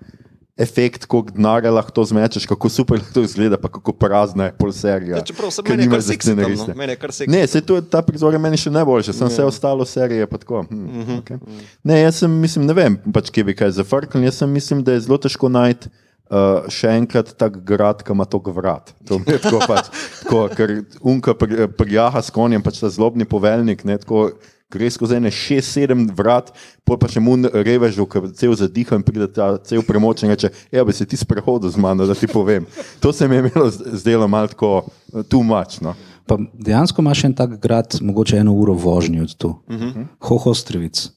[0.56, 4.72] Efekt, koliko denarja lahko to zmečeš, kako super to izgleda, pa kako prazna je pol
[4.72, 5.16] serija.
[5.16, 6.66] Ja, čeprav se meni kar seksi tam, no.
[6.74, 7.28] Meni kar seksi.
[7.30, 10.64] Ne, se to, ta prizor je meni še najboljši, sem vse ostalo serije pa tako.
[10.64, 11.38] Hm, Mhm, okay.
[11.84, 14.92] Ne, jaz sem, mislim, ne vem, pač kje bi kaj zafrknil, jaz sem mislim, da
[14.92, 15.92] je zelo težko najti.
[16.26, 18.88] Uh, še enkrat tak grad, ki ima toliko vrat.
[19.06, 19.92] To je tako pač,
[20.24, 24.32] tako, ker unka pri- prijaha s konjem, pač ta zlobni poveljnik, ne, tako,
[24.72, 26.50] gre skozi ene šest, sedem vrat,
[26.86, 30.50] pol pa še mu revež, ki cel zadiha in pride ta cel premočen in reče,
[30.74, 32.66] ja, bi se ti sprehodil z mano, da ti povem.
[33.00, 35.80] To se mi je imelo zdelo malo tako uh, too much.
[35.82, 35.94] No.
[36.26, 39.48] Pa dejansko imaš en tak grad, mogoče eno uro vožnje od tu.
[39.68, 40.06] Uh -huh.
[40.20, 41.08] Hohostrevic,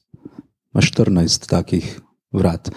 [0.74, 2.00] imaš 14 takih
[2.32, 2.70] vrat.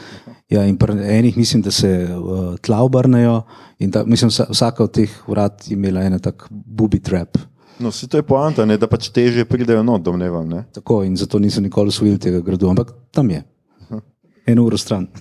[0.50, 3.42] Ja, in pri enih mislim, da se uh, tla obrnejo,
[3.80, 7.38] in ta, mislim, vsa- vsaka od teh vrat je imela en tak booby trap.
[7.80, 10.50] No, se to je poanta, ne, da pač teže pridejo not, domnevam.
[10.50, 10.64] Ne.
[10.74, 13.44] Tako, in zato niso nikoli usvojili tega gradu, ampak tam je.
[14.46, 15.08] Eno uro stran.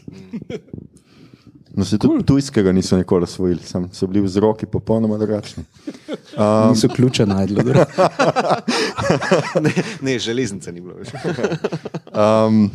[1.73, 5.65] No, se tudi tujskega niso nikoli osvojili, sam so bili vzroki popolnoma drugačni.
[6.37, 7.65] Um, niso ključa najdli.
[9.61, 11.09] Ne, ne, železnice ni bilo več.
[12.13, 12.71] Um,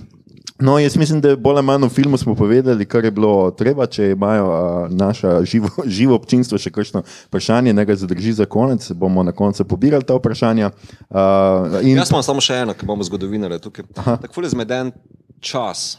[0.60, 3.88] no, jaz mislim, da bolj ali manj v filmu smo povedali, kar je bilo treba.
[3.88, 8.92] Če imajo uh, naša živo, živo občinstvo še kakšno vprašanje, ne ga zadrži za konec,
[8.92, 10.72] bomo na koncu pobirali ta vprašanja.
[11.10, 13.86] Uh, in, Jaz imam samo še eno, ki imamo zgodovinare tukaj.
[13.96, 14.92] Tako ful je zmeden
[15.40, 15.98] čas,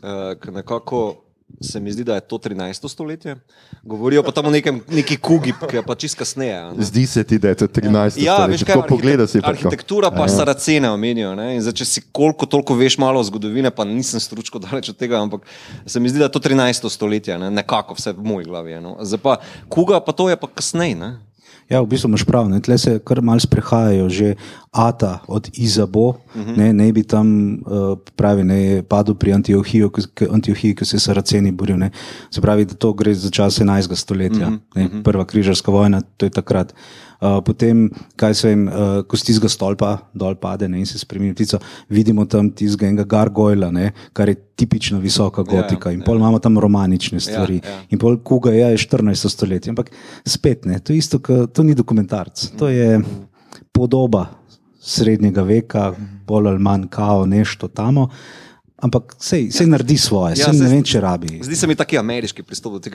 [0.00, 1.29] uh, ki nekako
[1.60, 2.88] se mi zdi, da je to 13.
[2.88, 3.36] stoletje.
[3.82, 6.72] Govorijo pa tam o nekem, neki kugi, ki je pa čist kasneje.
[6.72, 6.82] ne.
[6.82, 8.16] Zdi se ti, da je to 13.
[8.16, 8.46] Ja, stoletje.
[8.48, 11.34] veš kaj, Tako pogleda si arhitek- pa arhitektura pa saracene omenijo.
[11.58, 15.40] zdaj, Če si koliko toliko veš malo zgodovine, pa nisem stručko daleč od tega, ampak
[15.86, 16.90] se mi zdi, da je to 13.
[16.90, 18.80] stoletje, ne, nekako vse v moji glavi.
[18.80, 18.96] No.
[19.00, 19.36] Zdaj pa
[19.68, 20.90] kuga, pa to je pa kasneje.
[21.70, 22.58] Ja, v bistvu imaš prav, ne?
[22.60, 24.34] tle se kar malce sprehajajo, že
[24.70, 26.56] Ata od Izabo, uh -huh.
[26.56, 29.90] ne, ne bi tam uh, pravi, ne, je padel pri Antiohiju,
[30.30, 31.78] Antiohiji, ki se je Saraceni boril.
[31.78, 31.90] Ne.
[32.30, 33.94] Se pravi, da to gre za čas 11.
[33.94, 34.58] stoletja, uh -huh.
[34.74, 36.72] ne, prva križarska vojna, to je takrat.
[36.72, 37.84] Uh, potem,
[38.16, 41.36] kaj se jim, uh, ko z tistega stolpa dol pade ne, in se spremeni v
[41.36, 41.60] ptico,
[41.92, 45.92] vidimo tam tistega enega gargoyla, ne, kar je tipična visoka gotika.
[45.92, 47.60] In pol imamo tam romanične stvari.
[47.60, 47.78] ja.
[47.92, 49.28] In pol kuga je 14.
[49.28, 49.74] stoletje.
[49.74, 49.92] Ampak
[50.24, 53.00] spet ne, to, isto, ka, to ni dokumentarc, to je
[53.72, 54.26] podoba
[54.80, 55.90] srednjega veka,
[56.26, 58.08] bolj ali manj kao nešto tamo.
[58.80, 61.40] Ampak sej, sej naredi svoje, Ja, ja, sej ne vem, če rabi.
[61.44, 62.88] Zdi se mi taki ameriški pristop da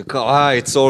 [0.52, 0.86] je to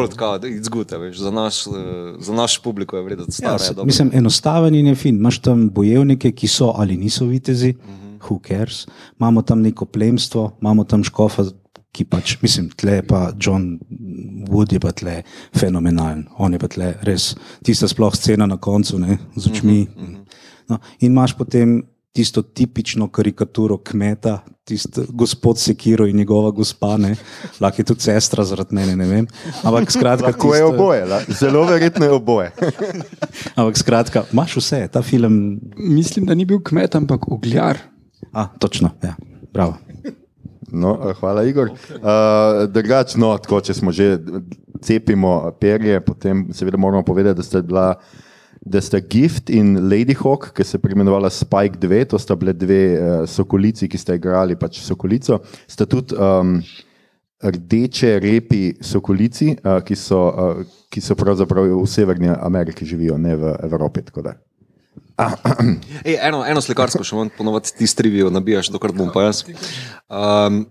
[0.63, 3.85] zguta, za, naš, eh, za naš publiko je vredno Ja, se, dobro.
[3.85, 5.15] mislim, enostaven in je fin.
[5.15, 8.19] Imaš tam bojevnike, ki so ali niso vitezi, uh -huh.
[8.29, 8.87] who cares.
[9.19, 11.43] Imamo tam neko plemstvo, imamo tam škofa,
[11.91, 13.79] ki pač, mislim, tle pa John
[14.49, 15.21] Wood je pa tle
[15.55, 16.25] fenomenalen.
[16.37, 19.87] On je pa tle res tista sploh scena na koncu ne, z očmi.
[19.95, 20.15] Uh -huh.
[20.69, 21.83] no, in imaš potem
[22.15, 27.15] tisto tipično karikaturo kmeta, tisti gospod Sekiro in njegova gospa, ne,
[27.59, 29.27] lahko je tudi sestra zaradi mene, ne vem.
[29.63, 31.19] Ampak skratka, Lahko je tisto- oboje, la.
[31.29, 32.51] zelo verjetno je oboje.
[33.59, 35.59] Ampak skratka, imaš vse, ta film.
[35.77, 37.77] Mislim, da ni bil kmet, ampak ogljar.
[38.31, 39.15] A, točno, ja,
[39.53, 39.75] bravo.
[40.71, 41.69] No, eh, hvala, Igor.
[41.69, 44.17] Uh, Drugač, no, tako, če smo že
[44.81, 47.93] cepimo perje, potem seveda moramo povedati, da sta bila.
[48.65, 52.53] Da sta Gift in Lady Hawk, ki se je preimenovala Spike 2, to sta bile
[52.53, 55.37] dve uh, sokolici, ki sta igrali pač sokolico,
[55.69, 56.57] sta tudi um,
[57.45, 63.37] rdeče repi sokolici, uh, ki, so, uh, ki so pravzaprav v Severni Ameriki živijo, ne
[63.37, 64.01] v Evropi.
[64.17, 64.33] da.
[66.07, 69.45] Ej, eno, eno slikarsko še imam, ponovadi ti strivijo, nabijaš, dokler bom pa jaz.
[70.09, 70.65] Um,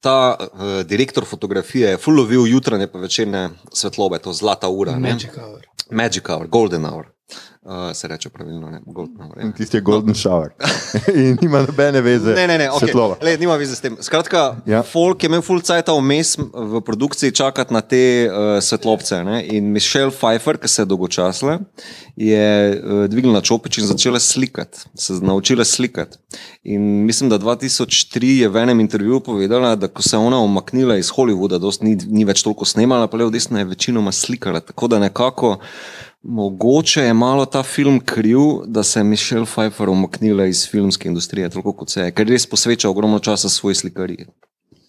[0.00, 4.92] ta uh, direktor fotografije je fulovil jutranje pa večerne svetlobe, to zlata ura.
[4.92, 5.12] ne.
[5.12, 5.66] Magic hour.
[5.90, 7.06] Magic hour, golden hour.
[7.62, 9.38] Uh, se reče pravilno, ne, Golden Hour.
[9.38, 9.44] ja.
[9.44, 10.48] In tisti je Golden Shower.
[11.14, 12.32] In nima nobene veze.
[12.32, 13.16] Ne, ne, ne, okay.
[13.22, 13.96] Le, nima veze s tem.
[14.00, 14.80] Skratka, Ja.
[14.82, 19.20] folk je imel full cajta vmes v produkciji čakati na te uh, svetlobce.
[19.24, 19.42] Ne?
[19.52, 21.58] In Michelle Pfeiffer, ki se je dolgočasila,
[22.16, 22.48] je
[22.80, 26.16] uh, dvignila čopič in začela slikati, se naučila slikati.
[26.64, 30.96] In mislim, da 2003 je v enem intervjuju povedala, da ko se je ona omaknila
[30.96, 34.60] iz Hollywooda, dost ni, ni več toliko snemala, pa le v desno je večinoma slikala.
[34.64, 35.58] Tako da nekako.
[36.22, 41.48] Mogoče je malo ta film kriv, da se je Mišel Pfeiffer umaknila iz filmske industrije,
[41.50, 44.26] toliko kot se je, ker res posveča ogromno časa svoji slikariji.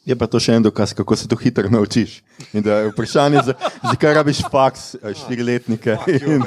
[0.06, 2.24] Je pa to še en dokaz, kako se to hitro naučiš.
[2.54, 5.98] In da je vprašanje, za- zakaj rabiš faks, eh, štiriletnike.
[6.26, 6.42] In,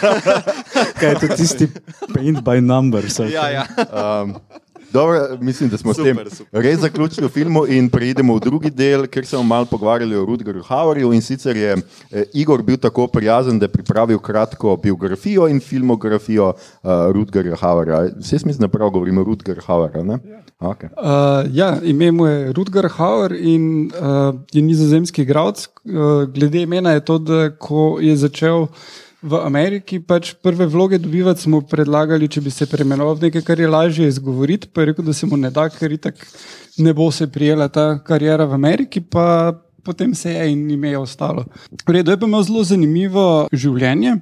[1.00, 1.68] Kaj je to tisti
[2.14, 3.18] paint by numbers?
[3.18, 3.64] Ja, ja.
[4.22, 4.34] um,
[4.92, 6.62] dobro, mislim, da smo Super, s tem super.
[6.62, 10.24] res zaključili v filmu in preidemo v drugi del, ker se bomo malo pogovarjali o
[10.24, 11.12] Rudgerju Hauerju.
[11.12, 11.76] In sicer je
[12.10, 18.08] eh, Igor bil tako prijazen, da je pripravil kratko biografijo in filmografijo uh, Rudgerja Hauerja.
[18.18, 20.04] Vse mislim, da prav govorimo o Rudgerju Hauerju.
[20.04, 20.18] ne?
[20.58, 20.88] Okay.
[20.96, 25.68] Uh, ja, ime mu je Rudger Hauer in uh, je nizozemski igralec.
[25.84, 28.66] Uh, glede imena je to, da ko je začel
[29.22, 33.60] v Ameriki pač prve vloge dobivati, smo predlagali, če bi se preimenoval v nekaj, kar
[33.60, 34.70] je lažje izgovoriti.
[34.70, 36.22] Pa je rekel, da se mu ne da, ker itak
[36.78, 39.02] ne bo se prijela ta karijera v Ameriki.
[39.02, 39.52] Pa
[39.88, 41.46] Potem se je in ime je ostalo.
[41.86, 44.18] V redu je pa imel zelo zanimivo življenje.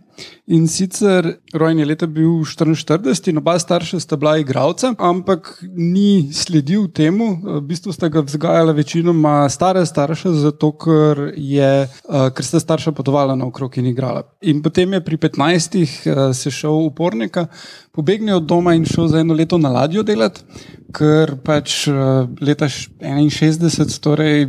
[0.46, 1.26] In sicer
[1.58, 7.32] rojen je leta bil 44 in oba starša sta bila igralca, ampak ni sledil temu.
[7.42, 12.94] V bistvu sta ga vzgajala večinoma stara starša, zato ker, je, eh, ker sta starša
[12.94, 14.22] potovala naokrog in igrala.
[14.46, 17.48] In potem je pri 15 eh, se šel upornika,
[17.90, 20.46] pobegnil od doma in šel za eno leto na ladjo delati,
[20.94, 24.46] ker pač eh, leta 61, torej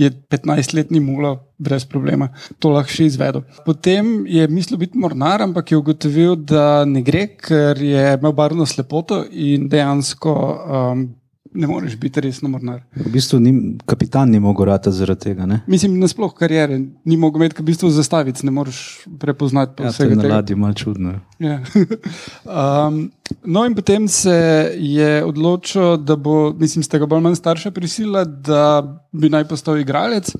[0.00, 3.44] je 15-letni mulo brez problema to lahko še izvedel.
[3.66, 8.66] Potem je mislil biti mornar, ampak je ugotovil, da ne gre, ker je imel barvno
[8.66, 11.04] slepoto in dejansko um,
[11.52, 12.82] ne moreš biti resno mornar.
[12.94, 13.52] V bistvu ni,
[13.86, 15.46] kapitan ni mogel rata zaradi tega.
[15.46, 15.60] Ne?
[15.66, 18.80] Mislim, nasploh karijere ni mogel imeti, ker v bistvu zastavic ne moreš
[19.18, 19.72] prepoznati.
[19.72, 21.14] Ja, to je vsega na ladji malo čudno.
[21.38, 21.60] Ja.
[22.86, 23.00] um,
[23.44, 24.36] no, in potem se
[24.78, 29.48] je odločil, da bo, mislim, sta ga bolj ali manj starša prisila, da bi naj
[29.48, 30.30] postal igralec,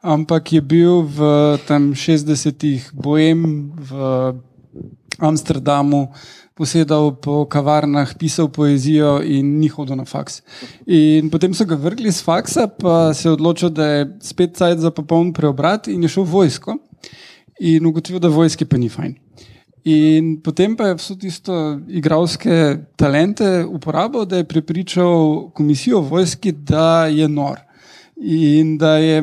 [0.00, 1.30] ampak je bil v
[1.66, 4.34] tam 60-ih bojem v
[5.18, 6.08] Amsterdamu.
[6.60, 10.42] Posedal po kavarnah, pisal poezijo in ni hodil na faks.
[10.84, 14.82] In potem so ga vrgli z faksa, pa se je odločil, da je spet cajt
[14.84, 16.76] za popoln preobrat in je šel v vojsko.
[17.64, 19.16] In ugotovil, da vojski pa ni fajn.
[19.88, 21.56] In potem pa je vso tisto
[21.88, 27.64] igralske talente uporabil, da je prepričal komisijo vojski, da je nor
[28.20, 29.22] in da je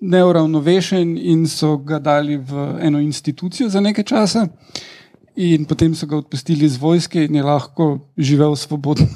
[0.00, 4.46] neuravnovešen, in so ga dali v eno institucijo za nekaj časa.
[5.38, 7.84] In potem so ga odpustili iz vojske in je lahko
[8.18, 9.06] živel svobodno.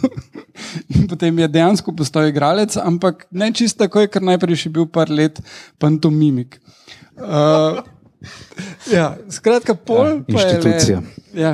[0.94, 5.10] in potem je dejansko postal igralec, ampak ne čisto tako, ker najprej še bil par
[5.10, 5.40] let
[5.82, 6.60] pantomimik.
[7.18, 7.82] Uh,
[8.96, 10.22] ja, skratka, pol.
[10.22, 11.02] Ja, pa je le-.
[11.34, 11.52] Ja.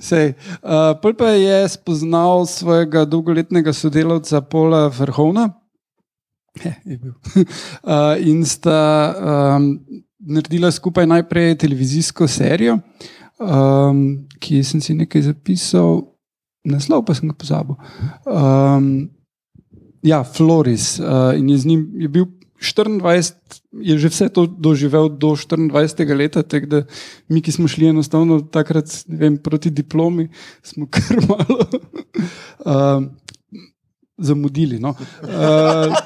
[0.00, 0.32] Sej,
[0.64, 5.50] uh, pol pa je spoznal svojega dolgoletnega sodelavca Pola Vrhovna.
[6.58, 7.14] Je, je bil.
[7.36, 8.80] uh, in sta
[9.14, 9.76] um,
[10.18, 12.78] naredila skupaj najprej televizijsko serijo,
[13.40, 16.04] um, ki sem si nekaj zapisal,
[16.66, 17.76] naslov pa sem ga pozabil.
[18.28, 19.10] Um,
[20.04, 22.26] ja, Floris uh, in je z njim je bil
[22.60, 23.32] 24,
[23.80, 26.12] je že vse to doživel do 24.
[26.12, 26.78] leta, tako da
[27.28, 30.28] mi, ki smo šli enostavno takrat ne vem, proti diplomi,
[30.62, 31.64] smo kar malo
[32.68, 33.08] uh,
[34.20, 34.78] zamudili.
[34.78, 34.92] No.
[35.24, 35.96] Uh,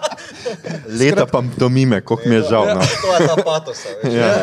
[1.01, 2.66] Leta pa do mime, koliko mi je žal.
[2.66, 2.81] No.
[3.03, 3.88] To je ta patosa.
[4.07, 4.31] Ja.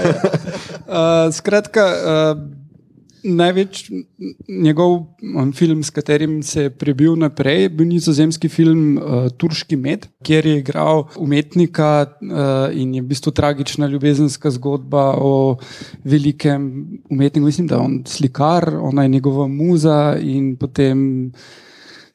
[0.92, 2.36] Uh, skratka, uh,
[3.24, 3.92] največ
[4.48, 5.06] njegov
[5.56, 10.58] film, s katerim se je prebil naprej, bil nizozemski film uh, Turški med, kjer je
[10.60, 15.58] igral umetnika uh, in je v bistvu tragična ljubezenska zgodba o
[16.04, 17.46] velikem umetniku.
[17.46, 21.32] Mislim, da on slikar, ona je njegova muza in potem.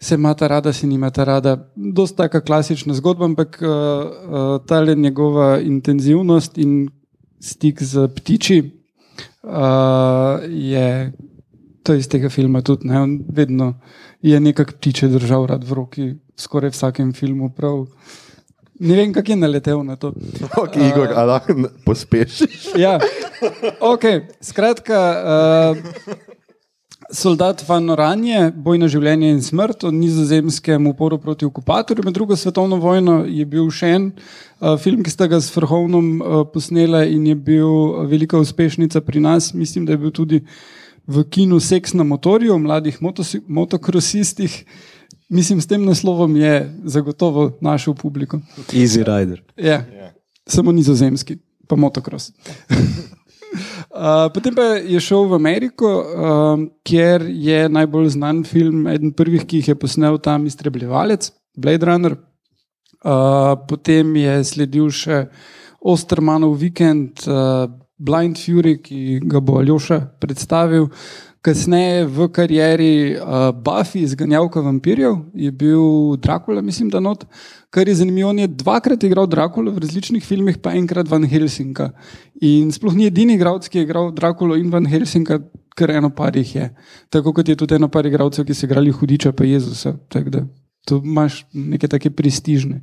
[0.01, 1.71] Se imata rada, se nimata rada.
[1.75, 6.91] Dosta taka klasična zgodba, ampak uh, uh, ta le njegova intenzivnost in
[7.41, 8.63] stik z ptiči
[9.47, 11.13] uh, je,
[11.83, 12.89] to iz tega filma tudi.
[12.91, 13.01] Ne?
[13.01, 13.75] On vedno
[14.23, 16.07] je nekak ptiče držal rad v roki,
[16.37, 17.51] skoraj v vsakem filmu.
[17.55, 17.87] Prav.
[18.81, 20.13] Ne vem, kak je naletel na to.
[20.63, 21.55] Okay, Igor, a lahko
[21.87, 22.75] pospešiš?
[22.77, 22.99] Ja,
[23.81, 24.05] ok,
[24.45, 25.01] skratka.
[25.25, 26.36] Uh,
[27.13, 32.81] Soldat Van Oranje, bojno življenje in smrt o nizozemskem uporu proti okupatorju med drugo svetovno
[32.83, 37.29] vojno je bil še en uh, film, ki sta ga s Vrhovnom uh, posnela in
[37.31, 39.53] je bil velika uspešnica pri nas.
[39.55, 40.43] Mislim, da je bil tudi
[41.07, 42.99] v kinu Seks na motorju, o mladih
[43.47, 44.65] motokrosistih.
[45.29, 48.41] Mislim, s tem naslovom je zagotovo našel publiko.
[48.73, 49.43] Easy Rider.
[49.57, 49.85] Ja,
[50.47, 51.39] samo nizozemski,
[51.69, 52.33] pa motocross.
[53.97, 59.47] Uh, potem pa je šel v Ameriko, uh, kjer je najbolj znan film, eden prvih,
[59.49, 62.17] ki jih je posnel tam iztrebljevalec, Blade Runner.
[63.01, 65.23] Uh, potem je sledil še
[65.81, 70.91] Ostermanov vikend, uh, Blind Fury, ki ga bo Aljoša predstavil.
[71.41, 77.25] Kasneje v karieri uh, Buffy, izganjavka vampirjev, je bil Dracula, mislim, da not.
[77.77, 81.91] Kar je zanimivo, on je dvakrat igral Dracula v različnih filmih, pa enkrat Van Helsinga.
[82.41, 85.43] In sploh ni edini igralec, ki je igral Dracula in Van Helsinga,
[85.77, 86.71] kar eno par jih je.
[87.13, 89.93] Tako kot je tudi eno par igralcev, ki so igrali Hudiča pa Jezusa.
[90.09, 90.43] Tako da
[90.89, 92.81] tu imaš neke take prestižne.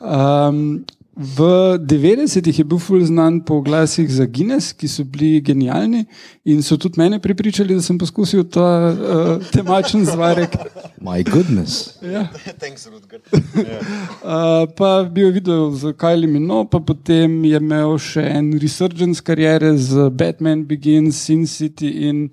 [0.00, 6.06] Um, v 90-ih je bil ful znan po glasih za Guinness, ki so bili genialni
[6.44, 8.64] in so tudi mene pripričali, da sem poskusil ta
[8.96, 10.56] uh, temačen zvarek.
[11.04, 12.00] My goodness.
[12.00, 12.32] Ja.
[12.58, 13.20] Thanks, Rudger.
[13.28, 19.20] Uh, pa bil je videl z Kylie Mino, pa potem je imel še en resurgence
[19.20, 22.30] karijere z Batman Begins, Sin City in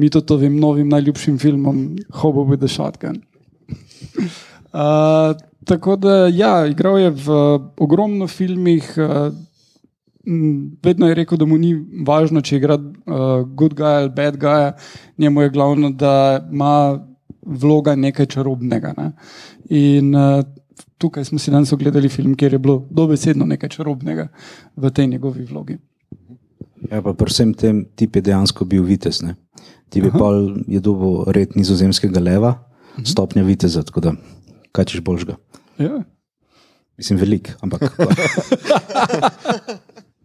[0.00, 1.84] Mitotovim novim najljubšim filmom
[2.22, 3.20] Hobo with the Shotgun.
[4.72, 7.38] Uh, tako da, ja, igral je v
[7.78, 8.94] ogromno filmih.
[10.26, 11.74] M, Vedno je rekel, da mu ni
[12.06, 14.72] važno, če igra uh, good guy ali bad guy,
[15.18, 17.00] njemu je glavno, da ima
[17.42, 18.94] vloga nekaj čarobnega.
[18.98, 19.12] Ne?
[19.74, 20.44] In uh,
[20.98, 24.28] tukaj smo si danes ogledali film, kjer je bilo dobesedno nekaj čarobnega
[24.76, 25.78] v tej njegovi vlogi.
[26.90, 29.22] Ja, pa pri vsem tem tip je dejansko bil vitez.
[29.22, 29.34] Ne?
[29.90, 30.18] Ti bi Aha.
[30.18, 30.30] pa
[30.66, 32.54] je dobil red nizozemskega leva,
[33.04, 34.14] stopnja viteza, tako da
[34.72, 35.36] kaj češ božga.
[35.78, 36.02] Ja.
[36.96, 37.82] Mislim, velik, ampak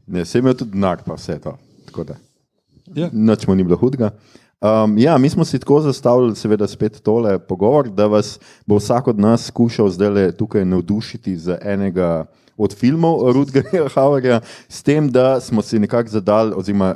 [0.07, 1.57] Ne, se je imel tudi denar, pa vse to.
[2.95, 3.09] Ja.
[3.11, 4.13] Noč mu ni bilo hudega.
[4.61, 9.07] Um, ja, mi smo si tako zastavili, seveda, spet tole pogovor, da vas bo vsak
[9.07, 12.25] od nas skušal zdaj tukaj navdušiti za enega
[12.57, 14.41] od filmov Rudgerja Hauerja,
[14.75, 16.95] s tem, da smo si nekako zadali, oziroma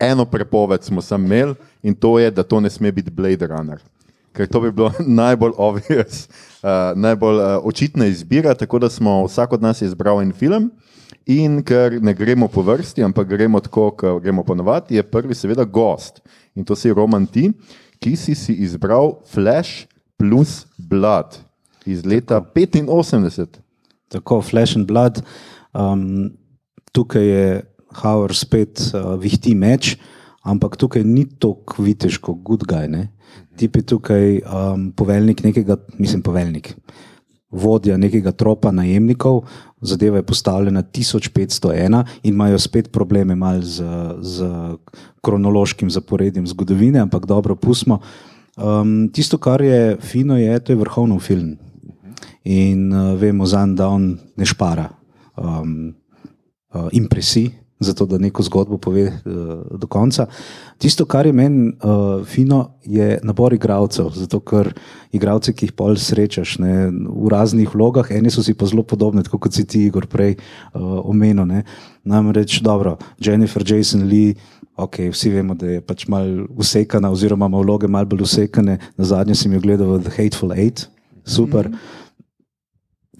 [0.00, 3.82] eno prepoved smo sam imeli in to je, da to ne sme biti Blade Runner.
[4.32, 6.28] Ker to bi bilo najbolj obvious,
[6.96, 10.70] najbolj uh, očitna izbira, tako da smo vsak od nas izbral en film.
[11.26, 15.64] In ker ne gremo po vrsti, ampak gremo tako, kot gremo ponovadi, je prvi, seveda,
[15.64, 16.20] gost.
[16.54, 17.50] In to si Roman ti,
[18.00, 21.38] ki si si izbral Flash plus Blood
[21.86, 23.46] iz leta 85.
[24.08, 25.22] tako Flash and Blood.
[25.72, 26.30] Um,
[26.92, 27.62] tukaj je
[28.02, 29.96] Howard spet uh, vihti meč,
[30.42, 32.88] ampak tukaj ni tako viteš kot good guy.
[32.88, 33.08] Ne?
[33.56, 36.74] Tip je tukaj um, poveljnik nekega, mislim, poveljnik.
[37.50, 39.44] Vodja nekega tropa najemnikov,
[39.80, 43.84] zadeva je postavljena 1501 in imajo spet probleme z,
[44.20, 44.48] z
[45.22, 48.00] kronološkim zaporedjem zgodovine, ampak dobro, pustimo.
[48.56, 51.56] Um, tisto, kar je fino, je, to je vrhovno film.
[52.44, 54.88] In uh, vemo, zan, da on ne špara
[55.36, 55.94] um,
[56.74, 60.26] uh, impresij, zato da neko zgodbo pove uh, do konca.
[60.78, 64.72] Tisto, kar je meni uh, fino, je nabor igralcev, zato ker
[65.12, 69.24] igralce, ki jih pol srečaš ne, v raznih vlogah, eni so si pa zelo podobni,
[69.30, 71.46] kot si ti, Igor, prej uh, omenil.
[71.46, 71.64] ne.
[72.04, 74.34] Namreč, dobro, Jennifer Jason Lee.
[74.76, 78.78] Okay, vsi vemo, da je pač malo usekana, oziroma ima vloge malo bolj usekane.
[78.98, 80.88] Na zadnje sem jo gledal v The Hateful Eight,
[81.24, 81.68] super.
[81.68, 82.03] Mm -hmm.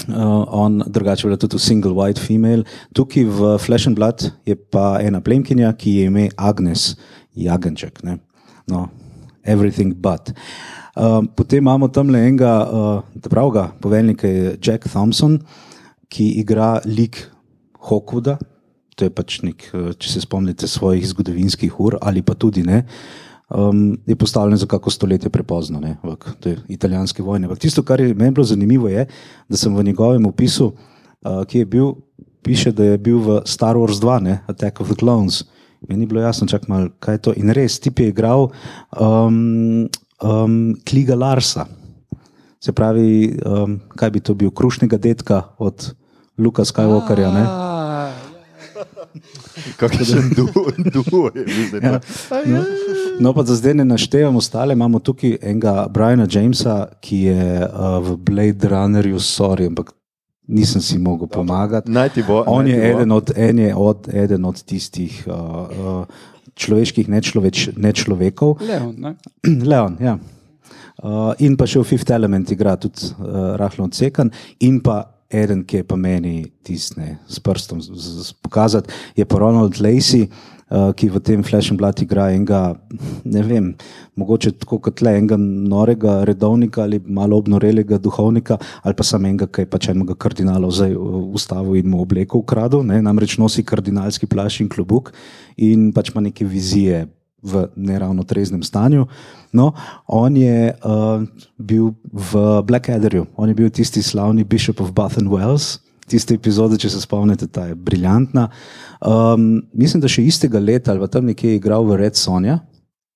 [0.09, 2.65] Uh, on drugače je tudi single white female.
[2.93, 6.97] Tukaj v Flash and Blood je pa ena plemkinja, ki je ime Agnes
[7.35, 8.03] Jagenček.
[8.03, 8.19] Ne?
[8.67, 8.89] No,
[9.45, 10.33] everything but.
[10.97, 14.29] Um, potem imamo tam le enega uh, pravega poveljnika,
[14.63, 15.41] Jack Thompson,
[16.09, 17.25] ki igra lik
[17.89, 18.39] Hawkwooda.
[18.95, 22.85] To je pač nek, uh, če se spomnite svojih zgodovinskih ur, ali pa tudi ne.
[23.51, 26.17] Um, je postavljen za kako stoletje prepozno, ne, v
[26.69, 27.45] italijanske vojne.
[27.47, 29.07] Ampak tisto, kar je meni bilo zanimivo, je,
[29.49, 31.93] da sem v njegovem opisu, uh, ki je bil,
[32.43, 35.45] piše, da je bil v Star Wars 2, ne, Attack of the Clones.
[35.89, 37.33] Meni ni bilo jasno, čak mal, kaj je to.
[37.37, 38.49] In res, tip je igral
[39.01, 39.89] um,
[40.23, 41.67] um, Kliga Larsa.
[42.61, 45.93] Se pravi, um, kaj bi to bil, krušnega detka od
[46.39, 47.29] Luka Skywalkerja.
[47.33, 47.45] Ne?
[49.77, 50.31] Kakšen
[50.95, 51.81] duo je bil zdaj.
[51.83, 52.01] Ja.
[52.47, 52.65] No,
[53.21, 54.73] no, pa za zdaj ne naštevam ostale.
[54.73, 59.95] Imamo tukaj enega Briana Jamesa, ki je uh, v Blade Runnerju, sorry, ampak
[60.47, 61.91] nisem si mogel pomagati.
[61.91, 62.45] Naj ti bo.
[62.47, 66.07] On je eden od, en je od, eden od tistih uh, uh,
[66.55, 68.59] človeških nečloveč, nečlovekov.
[68.61, 69.15] Leon, ne?
[69.71, 70.19] Leon, ja.
[71.05, 74.31] Uh, in pa še v Fifth Element igra tudi uh, rahlo odsekan,
[74.63, 79.25] in pa eden, ki je pa meni tisne s prstom z- z- z- pokazati, je
[79.25, 80.29] pa Ronald Lacey,
[80.71, 82.75] uh, ki v tem Flash and Blood igra enega,
[83.25, 83.73] ne vem,
[84.17, 89.47] mogoče tako kot le enega norega redovnika ali malo obnorelega duhovnika, ali pa samo enega,
[89.47, 90.95] ki je pač enega kardinala zdaj
[91.35, 93.03] ustavil in mu obleko ukradel, ne?
[93.03, 95.13] namreč nosi kardinalski plašč in klobuk
[95.57, 97.07] in pač ima neke vizije.
[97.45, 99.05] V neravno treznem stanju.
[99.53, 99.75] No,
[100.09, 101.21] on je uh,
[101.61, 105.79] bil v Blackadderju, on je bil tisti slavni Bishop of Bath and Wells,
[106.09, 108.49] tiste epizode, če se spomnite, ta je briljantna.
[109.05, 112.59] Um, mislim, da še istega leta ali tam nekje je igral v Red Sonja,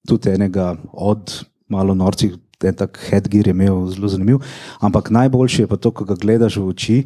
[0.09, 1.41] tudi enega od
[1.73, 4.43] malo norcih, en tak headgear je imel zelo zanimiv.
[4.85, 6.99] Ampak najboljši je pa to, ko ga gledaš v oči,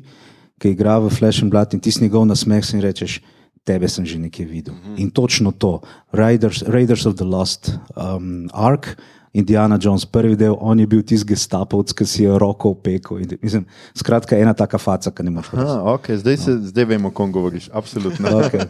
[0.63, 3.21] ki igra v Flash and Blood in ti njegov nasmeh in rečeš.
[3.63, 4.75] Tebe sem že nekaj videl.
[4.99, 8.99] In točno to, Raiders, Raiders of the Lost um, Ark,
[9.33, 13.23] Indiana Jones, prvi del, on je bil tisti gestapovc, ki si je roko opekel.
[13.41, 13.65] Mislim,
[13.97, 15.55] skratka, ena taka faca, ki ne moreš.
[15.95, 16.69] Okay, zdaj, se, no.
[16.69, 17.71] zdaj vemo, o kom govoriš.
[17.73, 18.29] Absolutno.
[18.43, 18.67] Okay.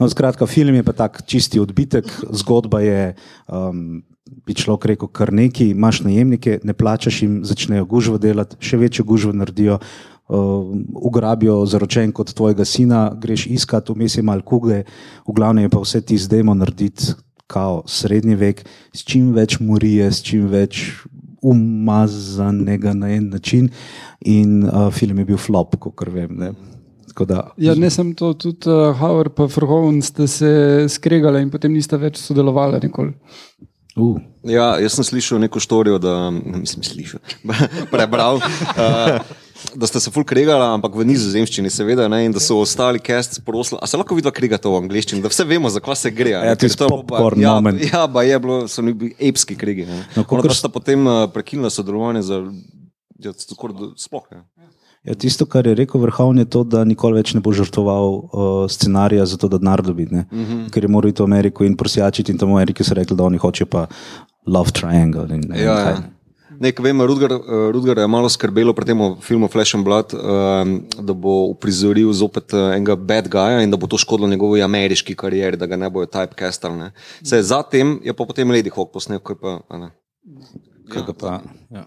[0.00, 3.14] No, skratka, film je pa tak čisti odbitek, zgodba je.
[3.46, 4.02] Um,
[4.46, 9.04] Bi človek rekel, kar neki, imaš najemnike, ne plačaš jim, začnejo gužvo delati, še večjo
[9.06, 9.78] gužvo naredijo,
[10.28, 14.82] uh, ugrabijo zaročen kot tvojega sina, greš iskat, vmes je malo kuge,
[15.26, 17.14] v glavnem je pa vse ti zdajmo narediti,
[17.46, 20.88] kao srednji vek, s čim več morije, s čim več
[21.46, 23.68] umazanega na en način.
[24.26, 26.32] In uh, film je bil flop, kot vem.
[26.38, 26.54] Ne.
[27.16, 30.50] Da, ja, ne sem to, tudi uh, Howard in Frhovn ste se
[30.92, 33.14] skregali in potem niste več sodelovali nikoli.
[33.96, 34.18] Uh.
[34.44, 37.22] Ja, jaz sem slišal neko štorijo, da nisem slišal,
[37.94, 38.42] prebral.
[38.76, 39.16] Uh,
[39.74, 43.40] da ste se ful kregali, ampak v nizozemščini, seveda, ne, in da so ostali cast
[43.46, 43.80] prosili.
[43.82, 46.34] A se lahko vidva kregate v angliščini, da vse vemo, za kva se gre.
[46.36, 47.82] Ja, to je popcorn ja, moment.
[47.92, 49.88] Ja, ba je bilo, so bili epski kregi.
[50.16, 52.42] No, Kako sta potem uh, prekinila sodelovanje za,
[53.22, 54.44] ja, sploh, ja.
[55.06, 58.46] Ja, tisto, kar je rekel vrhovni, je to, da nikoli več ne bo žrtvoval uh,
[58.70, 60.08] scenarija za to, da denar dobi.
[60.10, 60.24] Mhm.
[60.32, 60.70] -huh.
[60.74, 63.24] Ker je moral iti v Ameriko in prosjačiti in tam v Ameriki so rekli, da
[63.24, 63.86] oni hočejo pa
[64.46, 65.26] love triangle.
[65.30, 66.02] In, ne, ja, ja.
[66.60, 70.86] Nek, vem, Rudger, eh, Rudger je malo skrbelo pri tem filmu Flash and Blood, um,
[71.02, 75.16] da bo uprizoril zopet eh, enega bad guya in da bo to škodilo njegovi ameriški
[75.16, 76.90] karieri, da ga ne bojo typecastali.
[77.22, 79.58] Zatem je pa potem Lady Hawk posnel, kaj pa.
[79.76, 79.90] Ne.
[80.88, 81.14] Kaj ja.
[81.18, 81.40] pa
[81.70, 81.84] ja.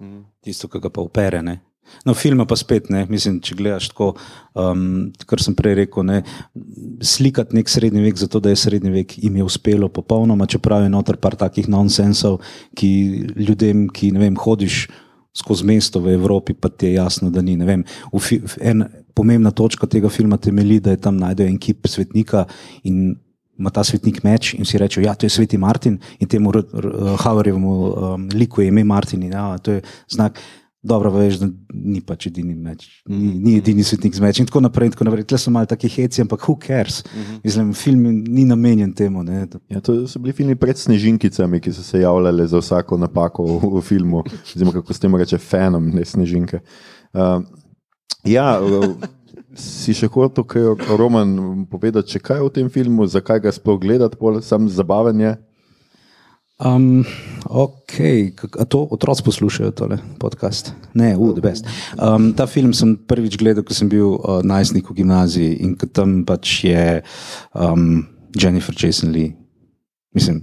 [0.00, 0.24] Mhm.
[0.44, 1.42] Tisto, kar ga pa opere.
[1.42, 1.60] Ne?
[2.06, 4.12] No, filme pa spet ne, mislim, če gledaš tako,
[4.54, 4.84] um,
[5.26, 6.20] kar sem prej rekel, ne,
[7.04, 10.92] slikati nek srednji vek, zato da je srednji vek jim je uspelo popolnoma, čeprav je
[10.92, 12.40] noter par takih nonsensov,
[12.78, 12.92] ki
[13.36, 14.86] ljudem, ki ne vem, hodiš
[15.36, 17.58] skozi mesto v Evropi, pa ti je jasno, da ni.
[17.60, 17.84] Vem,
[18.22, 22.46] fi, en, pomembna točka tega filma temelji, da je tam najdejo en kip svetnika
[22.84, 23.16] in
[23.56, 26.52] ima ta svetnik meč in si reče, ja, to je sveti Martin in temu
[27.22, 29.82] Havarjevemu um, liku je ime Martin in ja, to je
[30.12, 30.40] znak
[30.86, 34.62] dobro veš, da ni pač edini meč, ni, ni edini svetnik z mečem in tako
[34.64, 34.92] naprej.
[34.94, 37.02] Tukaj so malo taki heci, ampak who cares?
[37.02, 37.22] Uh mhm.
[37.22, 37.40] -huh.
[37.44, 39.24] Mislim, film ni namenjen temu.
[39.68, 43.78] Ja, to so bili filmi pred snežinkicami, ki so se javljali za vsako napako v,
[43.78, 44.22] v filmu,
[44.54, 46.60] oziroma kako s tem reče, fenom, ne snežinke.
[47.12, 47.42] Uh,
[48.24, 48.60] ja,
[49.54, 54.16] si še hotel, kaj Roman povedal, če kaj v tem filmu, zakaj ga sploh gledati,
[54.42, 55.36] samo zabavanje.
[56.64, 57.04] Um,
[57.44, 57.92] ok,
[58.68, 60.72] to otroci poslušajo, tole podcast?
[60.94, 61.66] Ne, the best.
[62.00, 66.24] Um, ta film sem prvič gledal, ko sem bil uh, najstnik v gimnaziji in tam
[66.24, 67.02] pač je
[67.52, 69.36] um, Jennifer Jason Lee.
[70.16, 70.40] Mislim,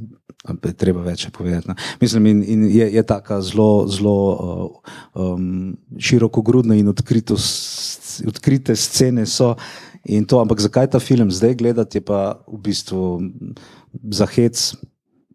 [0.77, 1.73] treba več povedati.
[1.73, 1.75] Ne?
[1.97, 7.41] Mislim, in, in je, je tako zelo, zelo uh, um, široko grudna in odkrito,
[8.29, 9.55] odkrite scene so.
[10.03, 13.17] To, ampak zakaj ta film zdaj gledati, je pa v bistvu
[14.11, 14.75] zahec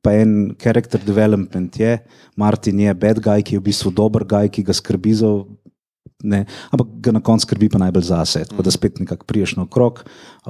[0.03, 1.99] pa en character development je,
[2.37, 5.33] Martin je bad guy, ki je v bistvu dober guy, ki ga skrbi za.
[6.19, 6.41] Ne,
[6.75, 10.01] ampak ga na koncu skrbi pa najbolj zase, tako da spet nekako priješ na okrog.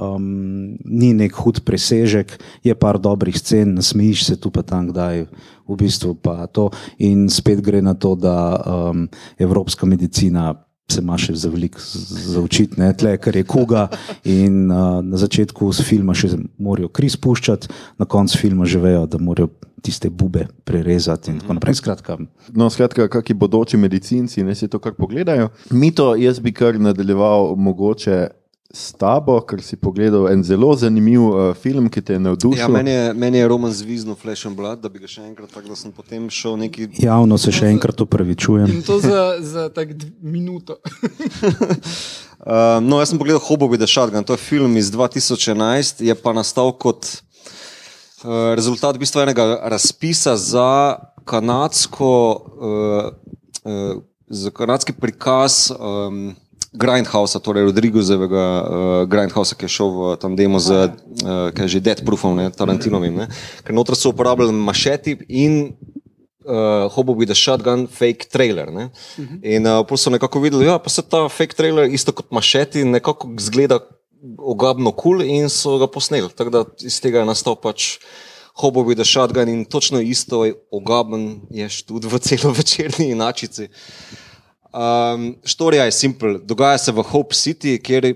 [0.01, 2.33] Um, ni nek hud presežek,
[2.65, 5.27] je par dobrih scen, nasmejiš se tu pa tam, kdaj
[5.69, 6.71] v bistvu pa to.
[6.97, 9.05] In spet gre na to, da um,
[9.37, 10.55] evropska medicina
[10.91, 11.79] se ima še za veliko
[12.33, 13.87] zaučiti, tle, ker je kuga.
[14.23, 17.69] In uh, na začetku filma še morajo kri spuščati,
[17.99, 21.33] na koncu filma že vejo, da morajo tiste bube prerezati.
[21.73, 22.17] Skratka.
[22.53, 25.49] No, skratka, kakšni bodoči medicinci ne se to kar pogledajo.
[25.71, 28.27] Mi to, jaz bi kar nadaljeval mogoče
[28.73, 32.61] s tabo, ker si pogledal en zelo zanimiv uh, film, ki te je navdušil.
[32.61, 35.49] Ja, meni, je, meni je roman zvizno Flash and Blood, da bi ga še enkrat
[35.49, 36.85] tako, da sem potem šel neki.
[37.01, 38.69] Javno se še enkrat upravičujem.
[38.69, 40.77] In to za, za tak minuto.
[40.85, 46.35] uh, no, jaz sem pogledal Hobobi the Shotgun, to je film iz 2011, je pa
[46.37, 53.09] nastal kot uh, rezultat bistvenega razpisa za kanadsko, uh,
[53.65, 53.97] uh,
[54.29, 55.73] za kanadski prikaz.
[55.73, 56.37] Um,
[56.73, 60.89] Grindhouse, torej Rodrigozevega uh, Grindhouse, ki je šel v tam demo z
[61.25, 63.27] uh, že Dead Proofom, ne, Tarantinovim, ne,
[63.65, 65.73] ker noter so uporabljali mašeti in
[66.45, 68.69] uh, Hobo with a Shotgun fake trailer.
[68.71, 68.89] Ne.
[69.41, 72.29] In uh, pol so nekako videli, da ja, pa se ta fake trailer isto kot
[72.31, 73.79] mašeti nekako zgleda
[74.37, 76.29] ogabno kul cool in so ga posneli.
[76.35, 77.97] Tako da iz tega je nastal pač
[78.59, 83.69] Hobo with a Shotgun in točno isto je ogaben je tudi v celo večerni inačici.
[84.69, 88.13] Um, štorija je simpel, dogaja se v Hope City, kjer,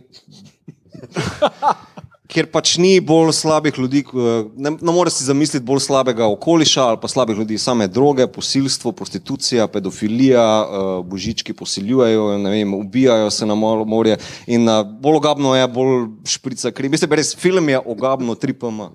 [2.30, 4.04] kjer pač ni bolj slabih ljudi.
[4.06, 8.28] eh, Ne, ne moreš si zamisliti bolj slabega okoliša ali pa slabih ljudi, same droge,
[8.28, 14.18] posilstvo, prostitucija, pedofilija, uh, božički posiljujejo, vem, ubijajo se na mor- morje.
[14.48, 16.90] In uh, bolj ogabno je, bolj šprica kri.
[16.90, 18.80] Mislim, res film je ogabno, 3PM.
[18.80, 18.90] Uh,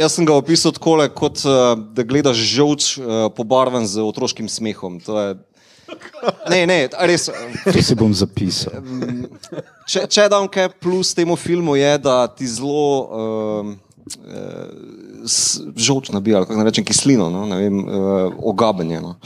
[0.00, 5.00] jaz sem ga opisal tako, kot uh, da gledaš žolč uh, pobarvan z otroškim smehom.
[5.04, 5.34] To je,
[6.50, 6.78] ne, ne,
[7.08, 7.28] res.
[7.64, 8.82] To si bom zapisal.
[9.88, 13.72] Če, če dam kaj plus temu filmu, je, da ti zelo um,
[15.76, 17.44] žolč nabija, kako naj rečem, kislino, no?
[17.46, 19.00] ne vem, uh, ogabenje.
[19.00, 19.16] No?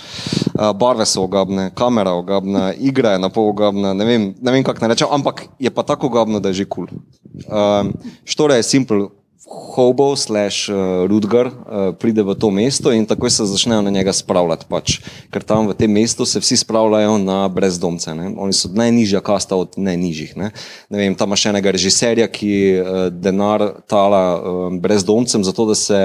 [0.54, 4.56] Uh, barve so ogabne, kamera je ogabna, igra je na pol ogabna, ne vem, ne
[4.56, 6.88] vem kako naj rečem, ampak je pa tako ogabno, da je že kul.
[6.88, 7.00] Cool.
[7.46, 7.92] Um,
[8.24, 9.08] Štora je simpel.
[9.46, 14.12] Hobo slash uh, Rudgar uh, pride v to mesto in takoj se začnejo na njega
[14.12, 14.66] spravljati.
[14.66, 14.98] Pač.
[15.30, 18.10] Ker tam v tem mestu se vsi spravljajo na brezdomce.
[18.14, 18.34] Ne?
[18.34, 20.34] Oni so najnižja kasta od najnižjih.
[20.36, 20.50] Ne?
[20.90, 26.00] Ne vem, tam imaš enega režiserja, ki uh, denar tala um, brezdomcem, zato da se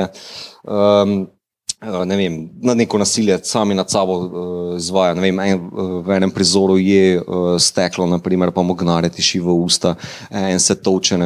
[0.62, 1.26] um,
[1.82, 5.18] ne vem, na neko nasilje sami nad sabo uh, izvaja.
[5.18, 5.70] Ne Vem, en,
[6.06, 9.96] v enem prizoru je uh, steklo, naprimer, pa mu gnare tiši v usta,
[10.30, 11.18] en se toče.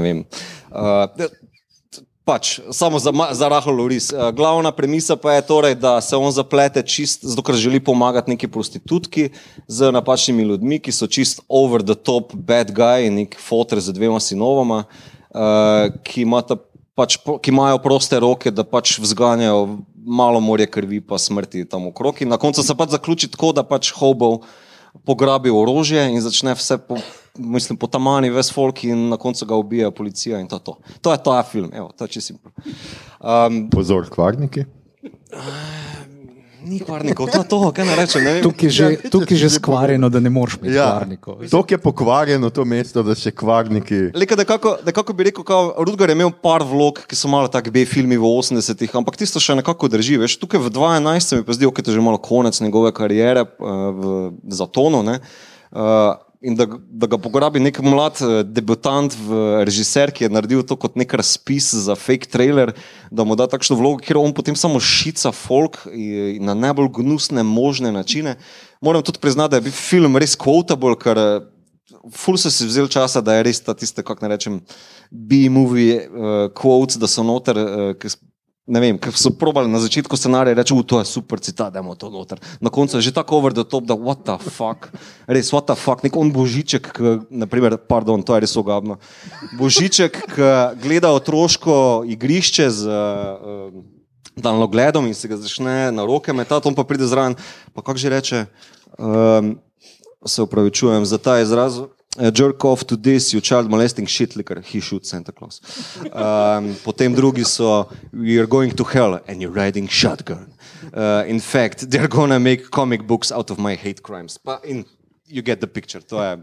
[2.26, 4.10] Pač, samo za, za rahlo loris.
[4.10, 8.34] Eh, Glavna premisa pa je torej, da se on zaplete čist, zato ker želi pomagati
[8.34, 9.30] neki prostitutki
[9.68, 14.18] z napačnimi ljudmi, ki so čist over the top bad guy nek fotor z dvema
[14.20, 16.58] sinovoma, uh, ki, imata,
[16.98, 22.26] pač, ki imajo proste roke, da pač vzganjajo malo morje krvi pa smrti tam okrog.
[22.26, 24.42] In na koncu se pač zaključi tako, da pač Hobov
[25.06, 26.98] pograbi orožje in začne vse po,
[27.38, 30.78] mislim, po tamani, ves folk in na koncu ga ubija policija in to je to.
[31.02, 32.52] To je ta film, evo, to je čisto simpel.
[33.20, 34.66] Um, Pozor, kvarniki.
[36.66, 38.24] ni kvarnikov, to je to, kaj ne rečem.
[38.26, 38.44] Ne vem.
[38.44, 41.46] Tukaj je že, tukaj je že skvarjeno, da ne moreš imeti Ja, kvarnikov.
[41.46, 44.18] to je pokvarjeno to mesto, da še kvarniki.
[44.18, 47.70] Leka, nekako, nekako bi rekel, da Rudgar je imel par vlog, ki so malo tako
[47.70, 50.18] B filmi v 80-ih, ampak tisto še nekako drži.
[50.18, 53.46] Veš, tukaj v 12 se mi pa zdi, da je že malo konec njegove kariere
[53.46, 53.54] uh,
[53.94, 54.04] v
[54.50, 55.04] Zatonu.
[55.06, 55.20] ne.
[55.70, 59.16] Uh, In da, da ga pograbi nek mlad eh, debutant,
[59.66, 62.76] režiser, ki je naredil to kot nek razpis za fake trailer,
[63.10, 67.44] da mu da takšno vlogo, kjer on potem samo šica folk in na najbolj gnusne
[67.44, 68.36] možne načine.
[68.82, 71.50] Moram tudi priznati, da je bil film res quotable, ker eh,
[72.14, 74.62] ful so si vzeli časa, da je res ta tiste, kako ne rečem,
[75.10, 78.10] B-movie uh, quotes, da so noter, uh, ki
[78.66, 82.10] ne vem, ker so probali na začetku scenarija reči, to je super citat, dajmo to
[82.10, 82.42] noter.
[82.58, 84.90] Na koncu je že tako over the top, da what the fuck,
[85.30, 88.98] res what the fuck, nek on božiček, ki, naprimer, pardon, to je res ogabno,
[89.62, 90.50] božiček, ki
[90.82, 93.70] gleda otroško igrišče z uh,
[94.36, 97.38] daljnogledom in se ga začne na roke metati, on pa pride zraven,
[97.74, 98.46] pa kako že reče,
[98.98, 99.56] um,
[100.26, 101.86] se upravičujem za ta izraz.
[102.18, 105.62] Uh, Jerk off to this, you child molesting shit, liquor, he shoots Santa Claus.
[106.12, 110.54] Um, potem drugi so, are going to hell and you're riding shotgun.
[110.94, 114.38] Uh, in fact, they're gonna make comic books out of my hate crimes.
[114.38, 114.86] Pa in
[115.28, 116.38] you get the picture, to je,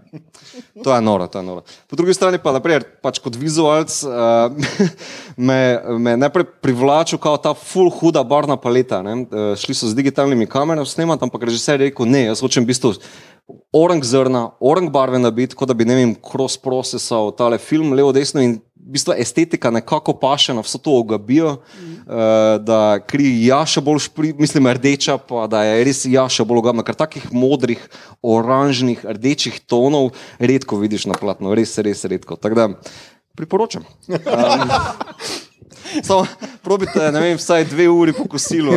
[0.85, 1.63] to je noro, to je noro.
[1.87, 4.51] Po drugi strani pa, naprimer, pač kot vizualc uh,
[5.49, 5.59] me,
[5.99, 9.03] me najprej privlačil kao ta full huda barna paleta.
[9.07, 9.15] Ne?
[9.23, 12.73] Uh, šli so z digitalnimi kamerami snemati, ampak režiser je rekel, ne, jaz hočem v
[12.73, 12.97] bistvu
[13.73, 18.13] orang zrna, orang barve nabiti, kot da bi, ne vem, cross procesal tale film levo,
[18.15, 18.59] desno in
[18.93, 21.93] bistvu estetika nekako paše na vso to ogabijo, mm.
[21.93, 26.85] uh, da kri jaša bolj špri, mislim, rdeča, pa da je res jaša bolj ogabna,
[26.87, 27.81] ker takih modrih,
[28.23, 32.37] oranžnih, rdečih tonov redko vidiš na platnu, res, res redko.
[32.37, 32.69] Tako da
[33.37, 33.85] priporočam.
[34.09, 34.69] Um,
[36.07, 36.27] Samo
[36.63, 38.73] probite, ne vem, vsaj dve uri po kosilu.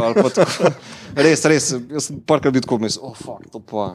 [1.16, 3.94] Res, res, jaz sem parkrat bil tako mislil, oh, to pa,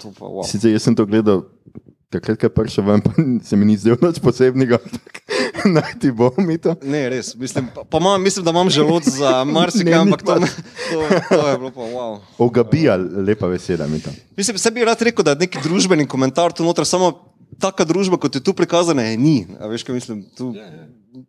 [0.00, 0.46] to pa, wow.
[0.48, 1.44] Sicer jaz sem to gledal,
[2.10, 3.12] takrat, ko je prišel ven, pa
[3.48, 4.78] se mi ni zdelo nič posebnega.
[5.74, 6.76] Naj ti bo mi to.
[6.86, 10.52] Ne, res, mislim, pa, pa imam, mislim, da imam želod za marsikaj, ampak to, me-
[10.90, 10.98] to,
[11.28, 12.18] to je bilo pa wow.
[12.38, 14.10] Ogabija, lepa beseda mi to.
[14.36, 17.12] Mislim, se bi rad rekel, da je neki družbeni komentar tu noter, samo
[17.60, 19.36] taka družba, kot je tu prikazana, je ni.
[19.60, 20.52] A veš, kaj mislim, tu,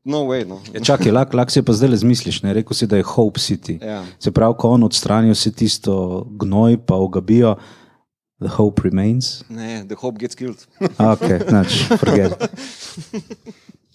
[0.05, 0.59] no way, no.
[0.73, 2.41] Ja, čakaj, lahko lak si pa zdaj le zmisliš.
[2.45, 2.53] Ne?
[2.53, 3.80] Rekel si, da je Hope City.
[3.82, 4.03] Ja.
[4.21, 7.55] Se pravi, ko on odstranijo vse tisto gnoj, pa ogabijo.
[8.40, 9.44] The Hope Remains.
[9.50, 10.68] Ne, The Hope Gets Killed.
[10.98, 12.50] Ok, znači, forget.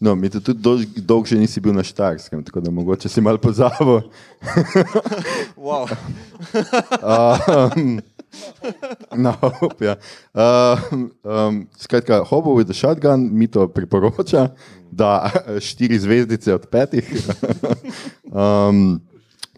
[0.00, 3.20] No, mi to tudi dolg, dolg že nisi bil na Štarskem, tako da mogoče si
[3.20, 4.02] mal pozabil.
[5.56, 5.88] Wow.
[7.00, 8.00] Um,
[9.16, 9.96] no, hope, ja.
[10.34, 14.48] um, um, skratka, Hobo with the Shotgun mi to priporoča,
[14.90, 15.30] da
[15.60, 17.08] štiri zvezdice od petih.
[18.24, 19.00] um,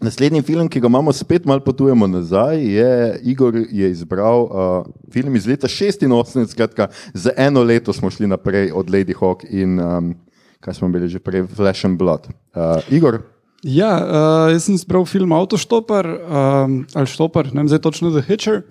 [0.01, 5.35] naslednji film, ki ga imamo, spet malo potujemo nazaj, je Igor je izbral uh, film
[5.35, 10.15] iz leta 86, skratka, za eno leto smo šli naprej od Lady Hawk in um,
[10.59, 12.27] kaj smo bili že prej, Flash and Blood.
[12.27, 13.21] Uh, Igor.
[13.63, 18.21] Ja, uh, jaz sem izbral film Autoštopar um, ali Štopar, ne vem zdaj točno The
[18.21, 18.61] Hitcher.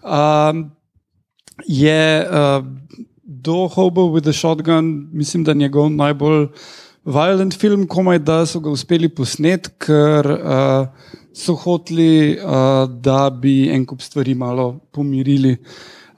[0.00, 0.70] Um,
[1.68, 2.64] je uh,
[3.24, 6.48] do Hobo with the Shotgun, mislim, da njegov najbolj
[7.10, 13.70] violent film, komaj da so ga uspeli posnet, ker uh, so hoteli, uh, da bi
[13.72, 15.56] en kup stvari malo pomirili.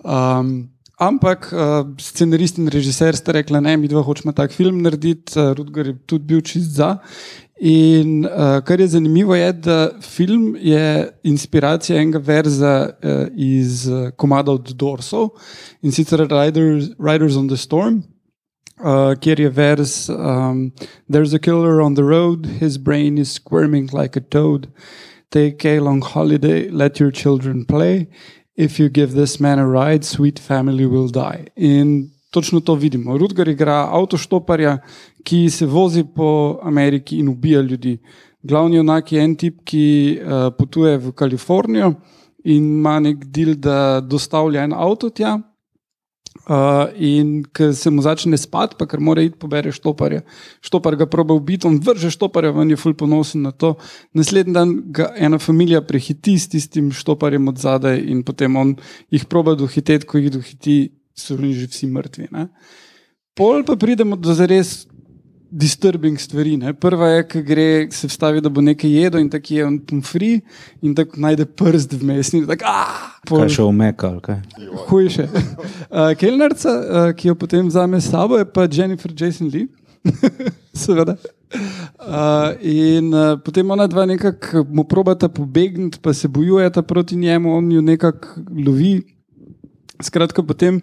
[0.05, 0.69] Um,
[1.03, 5.51] Ampak uh, scenarist in režiser sta rekla, da mi dva hočemo tak film narediti, uh,
[5.57, 6.93] Rudgar je tudi bil čist za.
[7.59, 14.13] In uh, kar je zanimivo, je, da film je inspiracija enega verza uh, iz uh,
[14.17, 15.33] komada od Dorsov
[15.83, 18.03] in sicer Riders, Riders on the Storm.
[18.83, 20.73] Uh, kjer je vers: um,
[21.09, 24.67] There's a killer on the road, his brain is squirming like a toad.
[25.31, 28.09] Take a long holiday, let your children play.
[28.57, 31.47] If you give this man a ride, sweet family will die.
[31.57, 33.19] In točno to vidimo.
[33.19, 34.79] Rudgar igra avtoštoparja,
[35.25, 37.99] ki se vozi po Ameriki in ubija ljudi.
[38.43, 41.95] Glavni junak je en tip, ki uh, potuje v Kalifornijo
[42.45, 45.39] in ima nek del, da dostavlja en avto tja.
[46.43, 50.25] Uh, in ko se mu začne spati, pa ker mora iti pobere štoparja.
[50.65, 53.75] Štopar ga proba ubiti, on vrže štoparja, ven je ful ponosen na to.
[54.17, 58.75] Naslednji dan ga ena familija prehiti s tistim štoparjem od zadaj in potem on
[59.13, 60.79] jih proba dohiteti, ko jih dohiti,
[61.15, 62.29] so že vsi mrtvi.
[62.33, 62.49] Ne?
[63.37, 64.89] Pol pa pridemo do zares
[65.53, 66.57] disturbing stvari.
[66.57, 66.73] Ne?
[66.73, 70.31] Prva je, ki gre, se vstavi, da bo nekaj jedel in tako je on pomfri
[70.83, 72.33] in tako najde prst vmes.
[72.33, 74.41] in tako, "Ah!" Pol- Kaj še umeka, ali kaj?
[74.89, 75.29] Hujše.
[75.29, 79.69] Uh, Kelnerca, uh, ki jo potem vzame s sabo, je pa Jennifer Jason Lee.
[80.75, 81.17] Seveda.
[82.01, 87.57] Uh, in uh, potem ona dva nekako mu probata pobegniti, pa se bojujeta proti njemu,
[87.57, 89.03] on jo nekako lovi.
[90.03, 90.81] Skratka, potem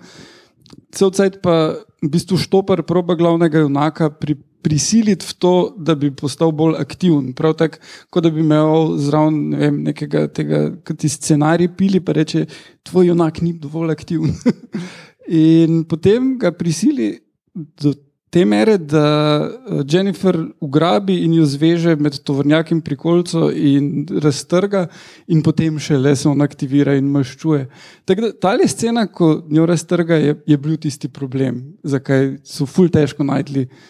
[0.93, 6.11] cel cajt pa v bistvu štopar proba glavnega junaka pri, prisiliti v to, da bi
[6.15, 7.31] postal bolj aktiven.
[7.37, 7.79] Prav tako,
[8.09, 12.45] kot da bi imel zraven ne vem, nekega tega, kot ti scenarij pili, pa reče,
[12.87, 14.35] tvoj junak ni dovolj aktiven.
[15.29, 17.17] In potem ga prisili
[17.53, 17.93] do
[18.29, 19.05] te mere, da
[19.41, 24.85] eh, Jennifer ugrabi in jo zveže med tovornjakom pri kolcu in raztrga,
[25.27, 27.65] in potem še le se on aktivira in maščuje.
[28.05, 32.89] Tako da ta scena, ko njo raztrga, je, je bil tisti problem, zakaj so ful
[32.93, 33.87] težko najdli uh,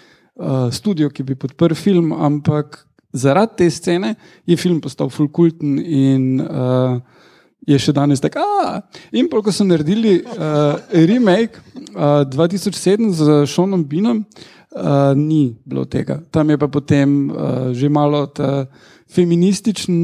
[0.72, 4.16] studio, ki bi podprl film, ampak zaradi te scene
[4.46, 7.00] je film postal fulkulten in uh,
[7.68, 8.46] je še danes tako.
[9.18, 10.78] In pol, ko so naredili uh,
[11.10, 11.60] remake
[11.96, 16.20] uh, 2007 z Seanom Binom, uh, ni bilo tega.
[16.32, 18.70] Tam je pa potem uh, že malo ta
[19.10, 19.96] feminističen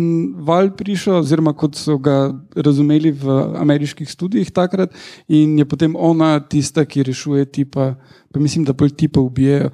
[0.42, 4.90] val prišel, oziroma kot so ga razumeli v ameriških študijih takrat,
[5.30, 7.94] in je potem ona tista, ki rešuje tipa,
[8.34, 9.70] pa mislim, da pol tipa ubijejo.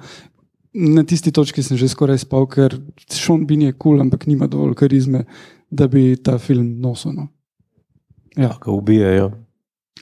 [0.74, 2.72] Na tisti točki sem že skoraj spal, ker
[3.10, 5.26] Sean Bean je kul, cool, ampak nima dovolj karizme,
[5.70, 7.12] da bi ta film nosil.
[7.12, 7.28] No.
[8.36, 9.26] Ja, Ga ubijajo.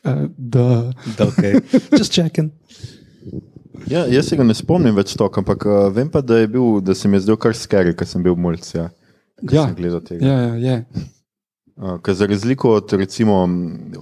[0.05, 0.93] uh, da.
[1.19, 1.59] Da, okay.
[1.99, 2.53] Just checking.
[3.91, 6.79] Ja, jaz se ga ne spomnim več toliko, ampak uh, vem pa, da, je bil,
[6.85, 8.61] da se mi je zdel kar skeri, ker sem bil mulj.
[8.77, 8.91] Ja,
[9.43, 9.67] ko Ja.
[9.67, 10.23] sem gledal tega.
[10.23, 11.05] Ja, ja, je.
[11.81, 13.41] Uh, ker za razliko od recimo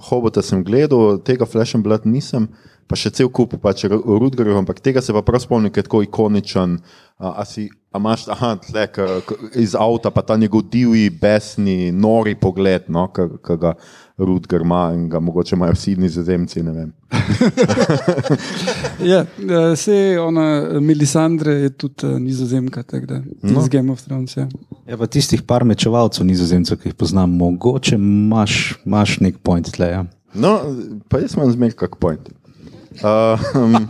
[0.09, 2.49] Hobota sem gledal, tega Flash and Blood nisem,
[2.89, 6.01] pa še cel kup pač Rudgerov, ampak tega se pa prav spomnim, ker je tako
[6.07, 6.79] ikoničen.
[7.19, 11.09] Uh, a si, a imaš, aha, tle, k, k, iz avta pa ta njegov divji,
[11.11, 13.73] besni, nori pogled, no, ki ga
[14.19, 16.89] Rudger ima in ga mogoče imajo vsi nizozemci, ne vem.
[18.99, 23.61] Ja, vse ona, Melisandre je tudi uh, nizozemka, tako da no.
[23.63, 24.35] z Game of Thrones.
[24.37, 24.47] Ja.
[24.89, 29.87] Ja, pa tistih par mečevalcev, nizozemcev, ki jih poznam, mogoče imaš, imaš nek point tle.
[29.93, 30.03] Ja.
[30.33, 30.57] No,
[31.09, 32.27] pa jaz imam zmer kak point.
[33.03, 33.75] Um,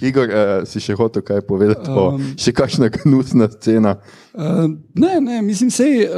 [0.00, 1.90] Igor, uh, si še hotel kaj povedati?
[1.90, 3.92] Um, Um, še kakšna gnusna scena?
[4.32, 4.66] Uh,
[4.98, 6.14] ne, ne, mislim, sej, uh,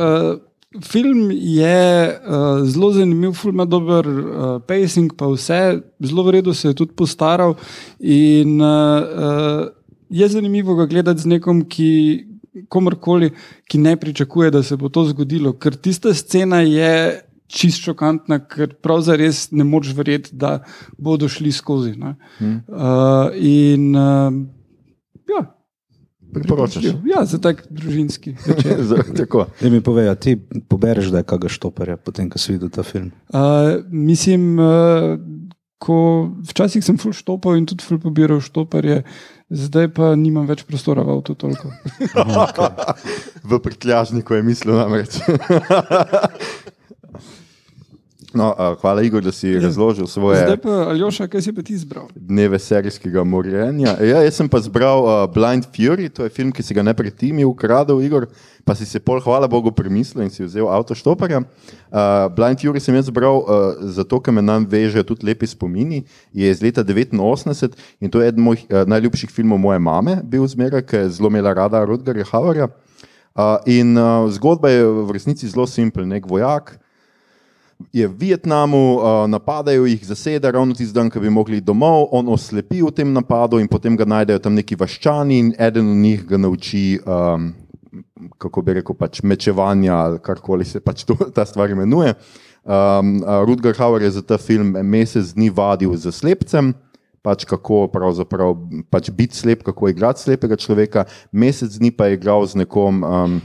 [0.86, 4.18] film je uh, zelo zanimiv, film ima dober uh,
[4.66, 5.60] pacing, pa vse,
[6.00, 7.52] zelo v redu se je tudi postaral.
[8.00, 8.70] In uh, uh,
[10.12, 11.90] je zanimivo ga gledati z nekom, ki.
[12.68, 13.30] Komorkoli,
[13.64, 18.74] ki ne pričakuje, da se bo to zgodilo, ker tista scena je čist šokantna, ker
[18.82, 20.62] pravzaprav ne moreš verjeti, da
[20.98, 21.92] bodo šli skozi.
[22.38, 22.62] Hmm.
[22.68, 24.32] Uh, in uh,
[25.28, 25.44] ja.
[26.32, 26.84] Priporočaš?
[27.04, 28.80] Ja, za tak družinski večer.
[29.60, 30.36] Da mi povej, ti
[30.68, 33.10] pobereš, da je kaga štoperja, potem, ko si videl ta film?
[33.28, 35.20] Uh, mislim, uh,
[35.82, 39.02] ko včasih sem full štopal in tudi full pobiral štoperje,
[39.50, 41.72] zdaj pa nimam več prostora v avtu toliko.
[43.50, 45.18] v prtljažniku je mislil namreč.
[48.34, 49.60] No, uh, hvala, Igor, da si ja.
[49.60, 50.40] razložil svoje.
[50.40, 52.06] Zdaj pa, Aljoša, kaj si pa ti izbral?
[52.16, 53.96] Dneve serijskega morjenja.
[54.00, 56.94] Ja, jaz sem pa izbral uh, Blind Fury, to je film, ki si ga ne
[56.96, 58.26] predtem ukradel, Igor,
[58.64, 61.42] pa si se pol, hvala Bogu, premislil in si vzel avto štoparja.
[61.92, 66.04] Uh, Blind Fury sem jaz izbral uh, zato, ker me nam veže tudi lepi spomini.
[66.32, 70.46] Je iz leta 89 in to je eden mojih uh, najljubših filmov moje mame, bil
[70.48, 72.70] zmeraj, ker je zelo imela rada Rudgarja Havarja.
[73.32, 76.78] Uh, in uh, zgodba je v resnici zelo simpel, nek vojak
[77.92, 82.28] je v Vietnamu, uh, napadajo jih, zasede ravno tisti dan, ko bi mogli domov, on
[82.28, 86.24] oslepi v tem napadu in potem ga najdejo tam neki vaščani in eden od njih
[86.28, 87.50] ga nauči, um,
[88.38, 92.14] kako bi rekel, pač mečevanja ali karkoli se pač to, ta stvar imenuje.
[92.62, 96.74] Um, uh, Rudger Hauer je za ta film mesec dni vadil z slepcem.
[97.22, 97.86] Pač kako
[98.90, 103.36] pač biti slep, kako igrati slepega človeka, mesec dni pa je igral z nekom, um,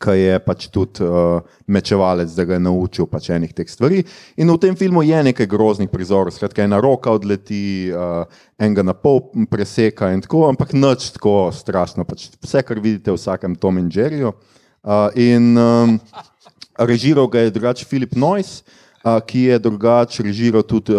[0.00, 4.02] ki je pač tudi uh, mečevalec, da ga je naučil pač enih teh stvari.
[4.40, 8.24] In v tem filmu je nekaj groznih prizorov, skratka, ena roka odleti, uh,
[8.58, 12.06] enega na pol preseka in tako, ampak noč tako strašno.
[12.08, 14.34] Pač vse, kar vidite v vsakem Tom in Jerryju.
[14.84, 15.98] Uh, in um,
[16.78, 18.62] režiral ga je drugače Filip Noyce.
[19.04, 20.94] Ki je drugače režiral tudi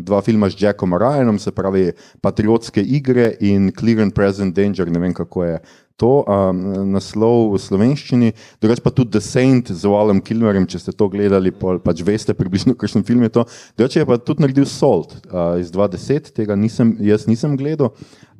[0.00, 1.90] dva filma z Jackom Ryanom, se pravi
[2.24, 5.58] Patriotske igre in Clear and Present Danger, ne vem kako je
[6.02, 8.32] to um, naslov v slovenščini,
[8.62, 12.34] drugače pa tudi The Saint z Wallem Kilmerjem, če ste to gledali, pol, pač veste
[12.34, 13.46] približno, kakšen film je to.
[13.78, 17.92] Drugače je pa tudi naredil Salt uh, iz 2010, tega nisem, jaz nisem gledal.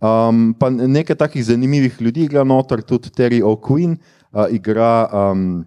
[0.02, 5.62] Um, pa nekaj takih zanimivih ljudi igra noter, tudi Terry O'Quinn uh, igra um,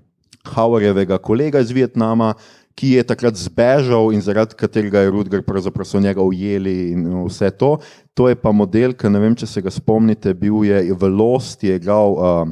[0.46, 2.34] Howardjevega kolega iz Vietnama,
[2.76, 7.50] ki je takrat zbežal in zaradi katerega je Rudger pravzaprav so njega ujeli in vse
[7.56, 7.78] to.
[8.14, 11.64] To je pa model, ki ne vem, če se ga spomnite, bil je v Lost,
[11.64, 12.52] je igral uh,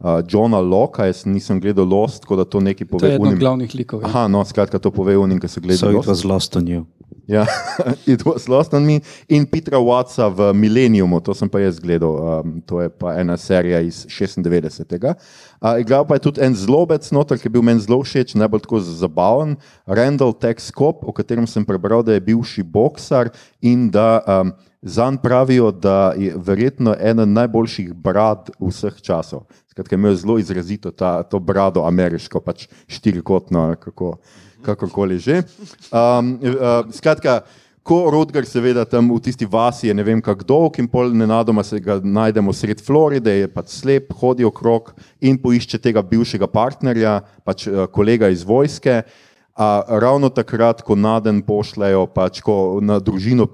[0.00, 3.06] uh, Johna Locke, jaz nisem gledal Lost, tako da to nekaj pove.
[3.06, 4.02] To je eden od glavnih likov.
[4.02, 4.10] Ja.
[4.10, 5.98] Aha, no, skratka, to pove unim, ki se gledajo.
[5.98, 6.86] So it was lost on you.
[7.26, 7.42] Ja,
[8.06, 9.00] it was lost on me.
[9.28, 13.34] In Petra Watsa v Millenniumu, to sem pa jaz gledal, um, to je pa ena
[13.34, 14.94] serija iz 96.
[15.58, 18.62] Uh, igral pa je tudi en zlobec, noter, ki je bil meni zelo všeč, najbolj
[18.62, 19.56] tako zabaven,
[19.90, 24.54] Randall Tex Cop, o katerem sem prebral, da je bivši boksar in da um,
[24.86, 29.48] zanj pravijo, da je verjetno ena najboljših brad vseh časov.
[29.74, 34.20] Skratka, imel je zelo izrazito ta, to brado ameriško, pač štirikotno, kako
[34.66, 35.42] kakorkoli že.
[35.90, 37.40] Um, uh, skratka,
[37.86, 41.62] ko Rodger, seveda, tam v tisti vasi je ne vem kako dolg in pol nenadoma
[41.62, 44.90] se ga najdemo sred Floride, je pač slep, hodi okrog
[45.22, 49.04] in poišče tega bivšega partnerja, pač uh, kolega iz vojske.
[49.56, 53.46] A ravno takrat, ko na dan pošljajo, pač ko na družino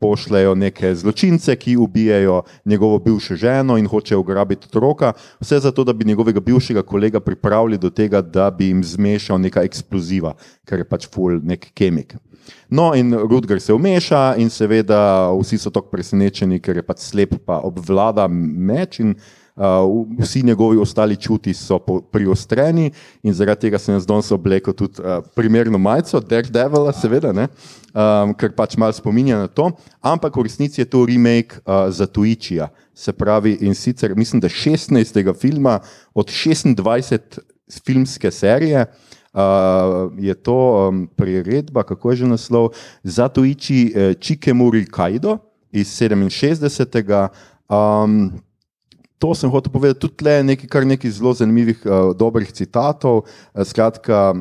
[0.00, 5.12] pošljajo neke zločince, ki ubijajo njegovo bivšo ženo in hočejo ugrabiti otroka,
[5.44, 9.66] vse zato, da bi njegovega bivšega kolega pripravili do tega, da bi jim zmešal neka
[9.68, 10.32] eksploziva,
[10.64, 12.16] ker je pač full nek kemik.
[12.72, 17.36] No, in Rudger se vmeša, in seveda vsi so tako presenečeni, ker je pač slep,
[17.44, 19.00] pa obvlada meč.
[19.04, 19.12] Uh,
[20.18, 21.78] vsi njegovi ostali čuti so
[22.12, 22.90] priostreni,
[23.22, 25.02] in zaradi tega sem jaz danes oblekel tudi
[25.34, 29.70] primerno majico, Daredevil, seveda, um, ker pač malo spominja na to.
[30.02, 32.68] Ampak v resnici je to remake uh, za Tuičija.
[32.94, 35.34] Se pravi, in sicer mislim, da 16.
[35.38, 35.80] filma
[36.14, 37.38] od 26
[37.84, 38.86] filmske serije.
[39.34, 42.68] Uh, je to um, priredba, kako je že naslov,
[43.02, 45.38] za Tuiči eh, Čikemuri Kajdo
[45.72, 47.28] iz 67.
[47.66, 48.30] Um,
[49.24, 53.24] to sem hotel povedati, tudi tle nekaj, kar nekaj zelo zanimivih, uh, dobrih citatov.
[53.24, 54.34] Uh, skratka,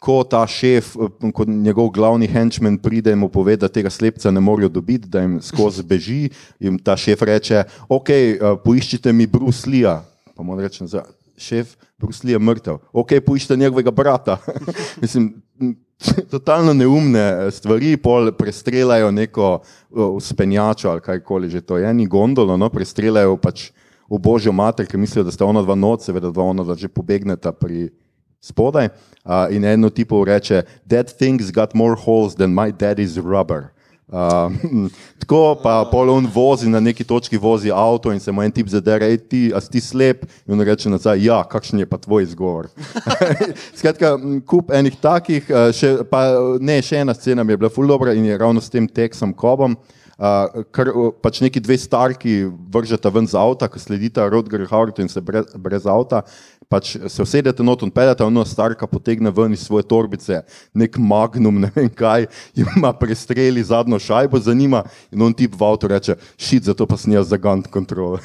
[0.00, 4.32] ko ta šef, uh, ko njegov glavni henchman pride in mu pove, da tega slepca
[4.32, 9.28] ne morejo dobiti, da jim skozi beži, in ta šef reče: Ok, uh, poiščite mi
[9.28, 9.92] Bruce Lee.
[10.32, 10.88] Pa mu rečem,
[11.36, 12.80] šef, Bruce Lee je mrtev.
[12.96, 14.40] Ok, poiščite njegovega brata.
[15.04, 15.34] Mislim,
[16.32, 19.60] Totalno neumne stvari, pol prestreljajo neko
[19.90, 23.68] uspenjačo ali kajkoli že to je, ni gondolo, no, prestreljajo pač
[24.14, 26.88] v božjo mater, ki mislijo, da sta ona dva noč, seveda dva ona dva že
[26.88, 27.90] pobegneta pri
[28.44, 28.92] spodaj.
[29.24, 33.72] Uh, in eno tipo reče: That thing's got more holes than my daddy's rubber.
[34.04, 34.52] Uh,
[35.20, 38.68] tako pa pol on vozi na neki točki, vozi avto in se mu en tip
[38.68, 41.96] zadere, ej ti, a si ti slep in on reče nazaj, ja, kakšen je pa
[41.98, 42.68] tvoj izgovor.
[43.78, 44.14] Skratka,
[44.46, 48.28] kup enih takih, še, pa ne, še ena scena mi je bila ful dobra in
[48.28, 49.72] je ravno s tem teksom kobom.
[49.72, 52.34] Uh, uh, pač neki dve starki
[52.74, 56.24] vržeta ven z avta, ki sledita Rodger Howard in se brez, brez avta,
[56.68, 60.42] pač se usedete not in pedete, ona starka potegne ven iz svoje torbice
[60.74, 65.64] nek magnum, ne vem kaj, ima prestreli zadnjo šajbo za njima in on tip v
[65.64, 68.12] avtu reče, šit, zato pa snija za gun control.
[68.14, 68.20] Uh,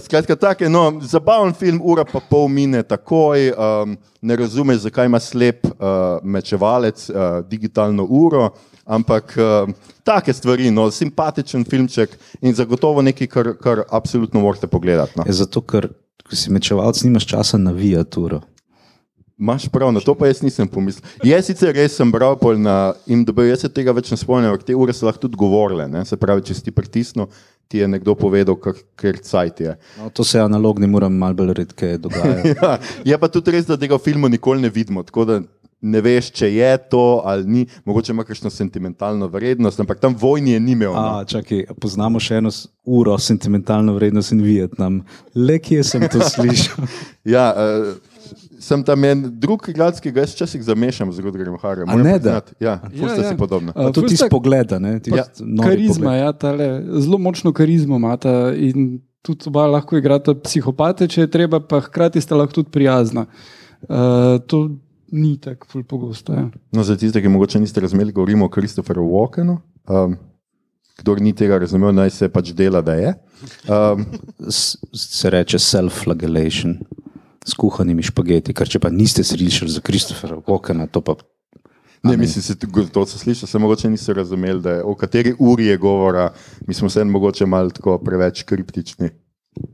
[0.04, 5.06] Skratka, tako je, no, zabaven film, ura pa pol mine takoj, um, ne razumeš, zakaj
[5.06, 7.16] ima slep uh, mečevalec uh,
[7.48, 8.50] digitalno uro,
[8.84, 9.70] ampak uh,
[10.04, 15.12] take stvari, no, simpatičen filmček in zagotovo nekaj, kar, kar absolutno morate pogledati.
[15.16, 15.24] No.
[15.28, 15.88] Zato, ker
[16.26, 18.42] ko si mečevalc, nimaš časa na viaturo.
[19.40, 21.06] Maš prav, na to pa jaz nisem pomislil.
[21.24, 24.76] Jaz sicer res sem bral na IMDB, jaz se tega več ne spomnim, ampak te
[24.76, 25.86] ure so lahko tudi govorile.
[25.88, 26.04] Ne?
[26.04, 27.30] Se pravi, če si ti pritisnil,
[27.64, 29.72] ti je nekdo povedal, ker cajt je.
[29.96, 32.52] No, to se analogni moram mal bolj redke dogajati.
[32.60, 32.76] Ja,
[33.14, 35.06] je pa tudi res, da tega filma nikoli ne vidimo.
[35.08, 35.40] Tako da
[35.80, 40.52] ne veš, če je to ali ni, mogoče ima kakšno sentimentalno vrednost, ampak tam vojni
[40.52, 40.92] je ni imel.
[40.92, 40.98] no.
[41.20, 42.50] A, čakaj, poznamo še eno
[42.84, 45.00] uro sentimentalno vrednost in Vietnam.
[45.34, 46.84] Le kje sem to slišal?
[47.24, 47.94] Ja, uh,
[48.60, 51.88] sem tam en drug igralec, ki ga jaz včasih zamešam z Rudgerjem Harjem.
[52.02, 52.40] Ne da?
[52.60, 53.28] Ja, Ja, ja.
[53.28, 53.72] si podobni.
[53.74, 54.78] A, tudi iz pogleda.
[54.78, 55.24] Ne, tisti Ja,
[55.64, 56.20] Karizma, pogled.
[56.20, 56.68] ja, tale,
[57.00, 62.20] zelo močno karizmo imata in tudi oba lahko igrata psihopate, če je treba, pa hkrati
[62.20, 63.26] sta lahko tudi prijazna.
[63.88, 64.76] Uh, to
[65.12, 66.32] ni tako ful pogosto.
[66.32, 66.48] Ja.
[66.72, 69.58] No, za tiste, ki mogoče niste razumeli, govorimo o Kristoferu Walkenu.
[69.88, 70.16] Um,
[71.00, 73.14] kdor ni tega razumel, naj se pač dela, da je.
[73.68, 74.06] Um,
[74.92, 76.78] Se reče self-flagellation
[77.46, 81.16] s kuhanimi špageti, ker če pa niste slišali za Kristofera Walkena, to pa
[82.02, 82.54] ne, mislim, se,
[82.92, 86.30] to so slišali, se mogoče niste razumeli, da je, o kateri uri je govora.
[86.66, 89.10] Mi smo se mogoče malo tako preveč kriptični.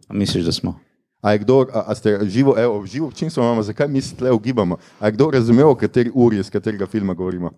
[0.09, 0.81] a misliš, da smo.
[1.27, 4.31] A je kdo, a, a ste živo, evo, živo občinstvo imamo, zakaj mi se tle
[4.31, 4.77] ugibamo?
[5.01, 7.51] A je kdo razumel, o kateri uri, iz katerega filma govorimo?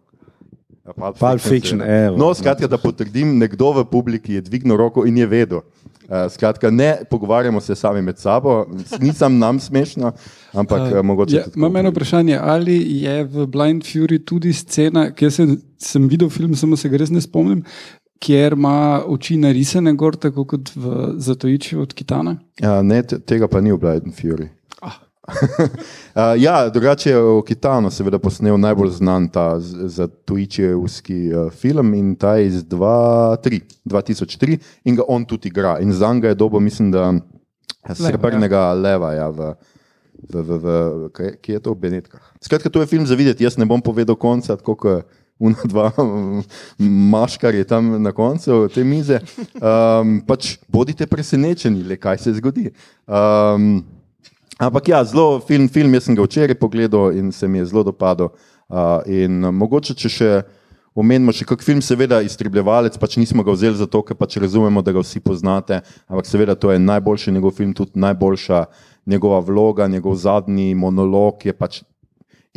[0.85, 2.17] A Pulp Pulp Fiction, evo.
[2.17, 5.61] No, skratka, da potrdim, nekdo v publiki je dvignil roko in je vedel.
[6.09, 8.65] Uh, skratka, ne pogovarjamo se sami med sabo,
[9.01, 10.13] nisem nam smešno,
[10.53, 11.37] ampak uh, mogoče.
[11.37, 16.31] Ja, imam eno vprašanje, ali je v Blind Fury tudi scena, kjer sem, sem videl
[16.33, 17.61] film, samo se ga res ne spomnim,
[18.19, 22.37] kjer ima oči narisane gor, tako kot v Zatojiči od Kitana.
[22.63, 24.49] Uh, ne, te- tega pa ni v Blind Fury.
[24.83, 24.99] Ah.
[25.29, 31.51] Uh, ja, drugače je v Kitanu seveda posnel najbolj znan ta z- za tujčevski uh,
[31.53, 35.79] film in ta je iz 2003, 2003 in ga on tudi igra.
[35.81, 37.13] In za njega je dobo, mislim, da
[37.95, 39.55] srebrnega leva ja, v,
[40.33, 41.11] v, v, v
[41.41, 42.25] kje je to v Benetkah.
[42.43, 45.07] Skratka, to je film za videti, jaz ne bom povedal konca, tako kot
[45.39, 45.93] una dva
[47.13, 49.21] maškar je tam na koncu te mize.
[49.55, 52.71] Um, pač bodite presenečeni, le kaj se zgodi.
[53.07, 53.85] Um,
[54.59, 57.85] Ampak ja, zelo film, film, jaz sem ga včeraj pogledal in se mi je zelo
[57.87, 58.33] dopadel.
[58.67, 60.31] Uh, in mogoče, če še
[60.99, 64.97] omenimo še kak film, seveda iztrebljevalec, pač nismo ga vzeli zato, ker pač razumemo, da
[64.97, 65.79] ga vsi poznate,
[66.11, 68.65] ampak seveda to je najboljši njegov film, tudi najboljša
[69.07, 71.83] njegova vloga, njegov zadnji monolog je pač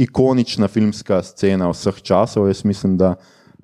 [0.02, 2.48] ikonična filmska scena vseh časov.
[2.50, 3.16] Jaz mislim, da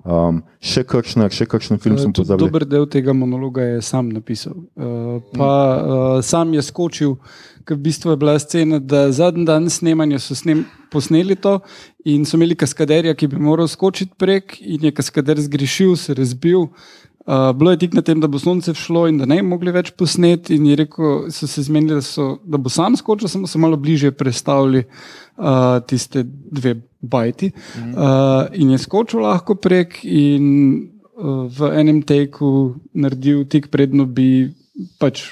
[0.04, 2.46] um, še kakšen, še kakšen film sem Tudi pozabil.
[2.46, 4.56] Dober del tega monologa je sam napisal.
[4.76, 7.16] Uh, pa uh, sam je skočil,
[7.68, 11.58] ker v bistvu je bila scena, da zadnji dan snemanja so snem, posneli to
[12.08, 16.70] in so imeli kaskaderja, ki bi moral skočiti prek in je kaskader zgrešil, se razbil.
[17.28, 19.72] Uh, bilo je tik na tem, da bo sonce všlo in da ne bi mogli
[19.74, 23.50] več posneti, in je rekel, so se zmenili, da, so, da bo sam skočil, samo
[23.50, 24.86] so malo bliže predstavili
[25.36, 27.50] uh, tiste dve bajti.
[27.76, 30.48] Uh, in je skočil lahko prek, in
[31.20, 34.48] uh, v enem teku naredil tik predno bi
[34.96, 35.26] pač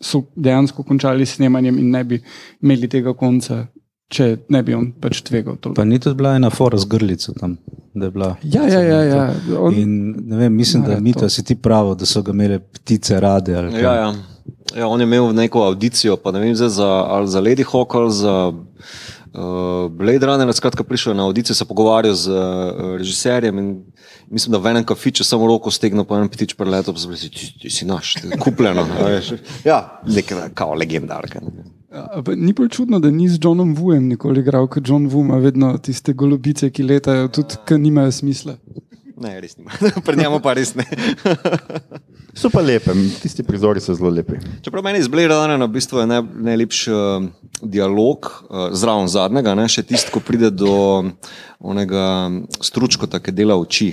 [0.00, 2.22] so dejansko končali s snemanjem in ne bi
[2.62, 3.64] imeli tega konca,
[4.10, 5.56] če ne bi on pač tvegal.
[5.56, 5.76] toliko.
[5.76, 7.56] Pa ni tudi bila ena fora z grlico tam.
[7.94, 9.00] da je bila- Ja, ja, ja.
[9.02, 9.22] ja.
[9.58, 9.94] On, In
[10.24, 11.20] ne vem, mislim, da Ja, mi to.
[11.20, 13.52] to si ti pravo, da so ga imele ptice rade.
[13.52, 14.14] Ja, ja.
[14.72, 17.94] Ja, on je imel neko audicijo, pa ne vem, zdaj za, ali za Lady Hawk
[17.94, 18.52] ali za
[19.32, 19.42] uh,
[19.90, 20.52] Blade Runner.
[20.52, 22.36] Skratka, prišel je na audicijo, se pogovarjal z uh,
[22.96, 23.82] režiserjem in
[24.28, 27.52] mislim, da v enem kafiču samo roko stegnil, pa en ptič preletel, pa si ti,
[27.58, 28.86] ti si naš, ti je kupljeno.
[29.64, 31.40] Ja, nekaj kao legendarka.
[31.40, 31.79] Ne.
[31.90, 35.20] A pa Ni bolj čudno, da ni z Johnom Vujem nikoli igral, ker John Vu
[35.20, 38.54] ima vedno tiste golobice, ki letajo, tudi ki nimajo smisla.
[39.20, 39.70] ne, res nima.
[40.06, 40.86] Pri njemu pa res ne.
[42.34, 44.38] So pa lepe, tisti prizori so zelo lepi.
[44.62, 47.24] Čeprav meni iz Blade Runnera v bistvu je naj, najlepši uh,
[47.62, 50.70] dialog, uh, zraven zadnjega, ne, še tisti, ko pride do
[51.58, 52.04] onega
[52.62, 53.90] stručkota, ki dela oči.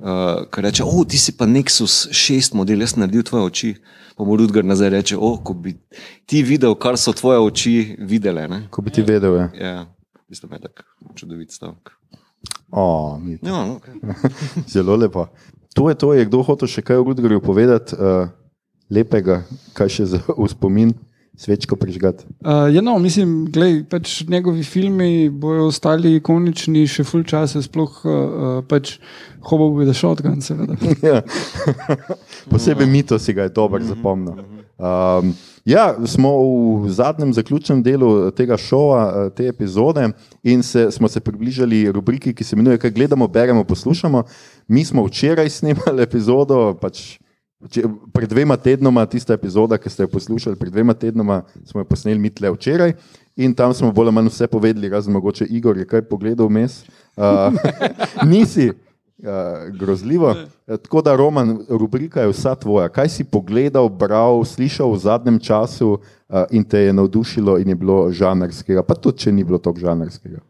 [0.00, 3.70] Uh, Ker reče, o, ti si pa Nexus 6 model, jaz naredil tvoje oči.
[4.16, 5.74] Pa mu Rudgar nazaj reče, o, ko bi
[6.26, 8.48] ti videl, kar so tvoje oči videle.
[8.48, 8.62] Ne?
[8.70, 9.36] Ko bi ti vedel.
[9.36, 9.48] Ja.
[9.54, 9.74] Ja,
[10.28, 10.84] mislim, da je tak
[11.14, 11.92] čudovit stavek.
[12.70, 14.00] O, mi- Ja, okay.
[14.72, 15.26] Zelo lepo.
[15.74, 18.28] To je to, je kdo hotel še kaj o Rudgerju povedati, uh,
[18.90, 19.42] lepega,
[19.76, 20.96] kaj še za v spomin,
[21.40, 22.24] svečko prižgati.
[22.40, 28.02] Uh, ja, no, mislim, glej, pač njegovi filmi bojo ostali ikonični še full časa, sploh
[28.04, 28.98] uh, pač
[29.48, 30.76] Hobo with a Shotgun, seveda.
[31.08, 31.22] Ja.
[32.50, 34.36] Posebej mito si ga je dobro zapomnil.
[34.80, 35.32] Um,
[35.64, 36.30] ja, smo
[36.84, 40.10] v zadnjem zaključnem delu tega šova, eh, te epizode,
[40.44, 44.22] in se, smo se približali rubriki, ki se imenuje Kaj gledamo, beremo, poslušamo.
[44.68, 47.19] Mi smo včeraj snemali epizodo, pač
[47.68, 47.84] če,
[48.14, 52.20] pred dvema tednoma, tista epizoda, ki ste jo poslušali, pred dvema tednoma smo jo posneli
[52.20, 52.94] mi tle včeraj.
[53.40, 56.84] In tam smo bolj ali manj vse povedali, razen mogoče Igor je kaj pogledal vmes.
[57.16, 57.52] Uh,
[58.30, 58.70] nisi.
[59.20, 60.30] Uh, grozljivo.
[60.66, 62.88] Eh, Tako da, Roman, rubrika je vsa tvoja.
[62.88, 67.76] Kaj si pogledal, bral, slišal v zadnjem času uh, in te je navdušilo in je
[67.76, 70.40] bilo žanrskega, pa tudi če ni bilo tako žanrskega.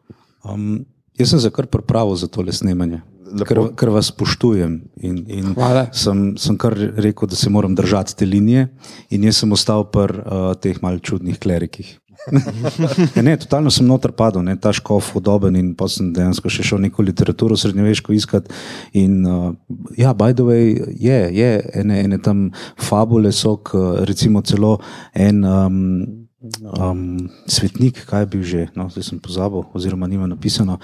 [0.47, 0.85] Um,
[1.19, 3.03] jaz sem se kar pripravil za tole snemanje,
[3.47, 4.77] ker, ker vas spoštujem.
[5.07, 5.89] In, in Hvala.
[5.97, 8.69] sem, sem kar rekel, da se moram držati te linije,
[9.11, 11.97] in jaz sem ostal pri uh, teh malce čudnih klerikih.
[13.17, 16.67] Ja, ne, totalno sem noter padel, ne, ta škof podoben in pa sem dejansko še
[16.69, 18.53] šel neko literaturo srednjeveško iskati.
[19.01, 19.55] In, uh,
[19.97, 21.51] ja, by the way, je, je
[21.81, 24.79] ene, ene tam fabule so, k, recimo celo
[25.15, 25.45] en.
[25.45, 30.79] Um, Um, svetnik, kaj je bil že, no, zdaj sem pozabil, oziroma nima napisano.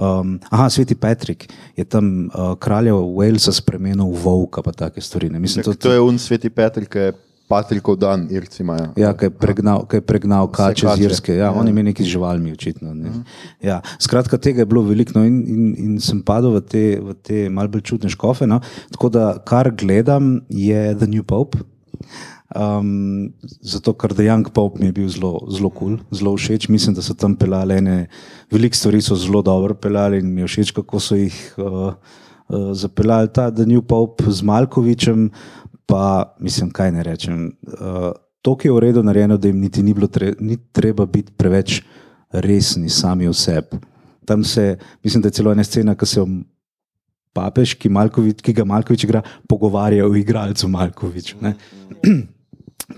[0.00, 5.28] Um, aha, sveti Patrik je tam uh, kralja Walesa spremenil v volka, pa take stvari.
[5.28, 5.36] Ne.
[5.36, 7.12] Mislim, To, to je un sveti Petr, ki je
[7.44, 8.96] Patrikov dan, Irci imajo.
[8.96, 11.04] Ja, ki je pregnal, ki je pregnal kače z kače.
[11.04, 11.32] Irske.
[11.36, 11.52] Ja, Ja.
[11.52, 12.94] on je imel neki z živalmi, očitno.
[12.96, 13.12] Ne.
[13.60, 17.12] Ja, skratka, tega je bilo veliko no, in, in, in sem padel v te, v
[17.20, 18.48] te malce čudne škofe.
[18.48, 18.64] No.
[18.96, 21.60] Tako da, kar gledam, je The New Pope.
[22.52, 26.68] Um, zato, ker The Young Pope mi je bil zelo, zelo kul, cool, zelo všeč.
[26.68, 28.08] Mislim, da so tam pelali ene,
[28.52, 32.72] veliko stvari so zelo dobro pelali in mi je všeč, kako so jih uh, uh,
[32.76, 33.32] zapeljali.
[33.32, 35.30] Ta The New Pope z Malkovičem,
[35.86, 37.46] pa mislim, kaj ne rečem.
[37.64, 41.06] Uh, to, ki je v redu narejeno, da jim niti ni bilo tre, ni treba
[41.06, 41.80] biti preveč
[42.32, 43.80] resni sami v sebi.
[44.28, 46.28] Tam se, mislim, da je celo ena scena, ki se o
[47.32, 51.34] papež, ki, Malkovič, ki ga Malkovič igra, pogovarja o igralcu Malkovič.
[51.40, 51.56] Ne?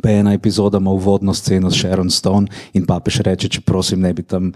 [0.03, 4.01] Pa je ena epizoda ima uvodno sceno s Sharon Stone in papež reče, če prosim,
[4.01, 4.53] ne bi tam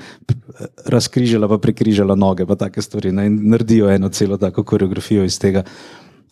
[0.86, 3.12] razkrižala, pa prekrižala noge, pa take stvari.
[3.12, 3.26] Ne?
[3.26, 5.64] In naredijo eno celo tako koreografijo iz tega.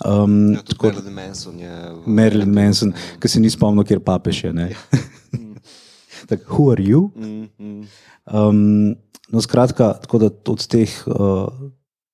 [0.05, 1.77] Um, Ja, tudi Marilyn Manson je.
[2.07, 4.53] Marilyn Manson, ki se ni spomnil, kjer papež je.
[4.53, 4.71] ne.
[6.29, 7.11] Tako, who are you?
[7.17, 7.87] Mm, mm.
[8.33, 8.97] Um,
[9.31, 11.47] no, skratka, tako da od teh uh,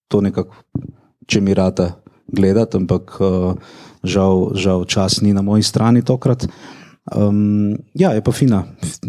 [0.09, 0.57] to nekako,
[1.27, 3.55] če mi rata gledati, ampak uh,
[4.05, 6.47] žal, žal čas ni na moji strani tokrat.
[7.17, 8.63] Um, ja, je pa fina,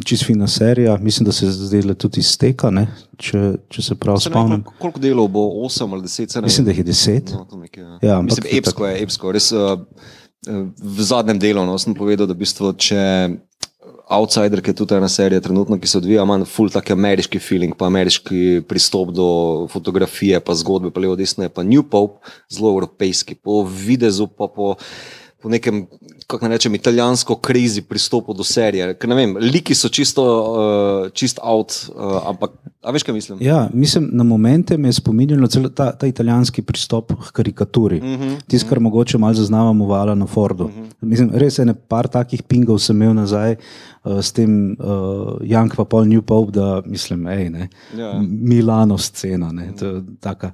[0.06, 0.98] čist fina serija.
[0.98, 2.88] Mislim, da se zdaj tudi izteka, ne,
[3.18, 4.64] če, če se prav Se spomnim.
[4.64, 6.32] Koliko, koliko delov bo, 8 ali 10?
[6.32, 7.34] se ne Mislim, da jih je deset.
[7.34, 8.00] No, to nekaj, ja.
[8.02, 9.32] Ja, Mislim, epsko je, epsko.
[9.32, 9.78] Res, uh,
[10.82, 13.04] v zadnjem delu no, sem povedal, da v bistvu, če
[14.10, 17.76] Outsider, ki je tudi ena serija, trenutno, ki se odvija, ima ful tak ameriški feeling,
[17.80, 19.28] pa ameriški pristop do
[19.72, 24.50] fotografije, pa zgodbe, pa levo desno je pa New Pope, zelo evropejski, po videzu, pa
[24.52, 24.76] po,
[25.44, 25.88] po nekem,
[26.28, 28.94] kako naj rečem, italijansko krizi pristopu do serije.
[28.96, 33.42] Ker ne vem, liki so čisto, uh, čist out, uh, ampak, a veš, kaj mislim?
[33.44, 38.00] Ja, mislim, na momente me je spominjalo celo ta, ta italijanski pristop k karikaturi.
[38.00, 40.64] Uh -huh, Tisto, kar mogoče malo zaznavamo v Alanu Fordu.
[40.64, 40.88] Uh -huh.
[41.02, 43.56] mislim, res je, par takih pingov sem imel nazaj
[44.04, 47.70] uh, s tem uh, Jank pa pol New Pope, da mislim, hej, ne.
[47.98, 48.22] Ja.
[48.22, 49.52] Milano scena.
[49.52, 50.52] Ne, to, je taka.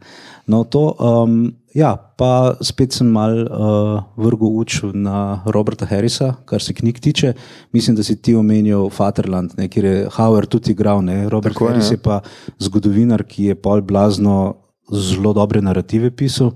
[0.47, 6.63] no, to, um, ja, pa spet sem mal uh, vrgel uč na Roberta Harrisa, kar
[6.63, 7.33] se knjig tiče.
[7.75, 11.03] Mislim, da si ti omenil Fatherland, ne, kjer je Howard tudi igral.
[11.05, 11.29] Ne.
[11.29, 11.97] Robert Tako je, Harris ja.
[11.97, 12.21] je pa
[12.59, 14.55] zgodovinar, ki je pol blazno
[14.89, 16.55] zelo dobre narative pisal.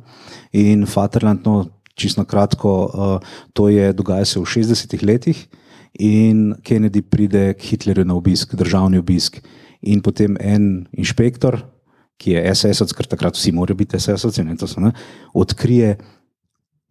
[0.52, 5.46] In Fatherland, no, čisto na kratko, uh, to je dogaja se v 60-ih letih.
[6.02, 9.38] In Kennedy pride k Hitlerju na obisk, državni obisk.
[9.82, 11.60] In potem en inšpektor,
[12.24, 14.94] ki je SS-ovc, ker takrat vsi morajo biti SS-ovci, ne, to so, ne,
[15.36, 15.98] odkrije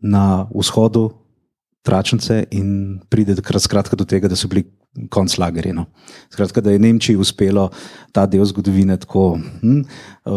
[0.02, 1.08] na vzhodu
[1.82, 4.66] tračnice in pride skratka do tega, da so bili
[5.10, 5.72] konclagerji.
[5.72, 5.86] No.
[6.30, 7.70] Skratka, da je Nemčiji uspelo
[8.12, 9.38] ta del zgodovine tako.
[9.60, 10.32] Hm, uh,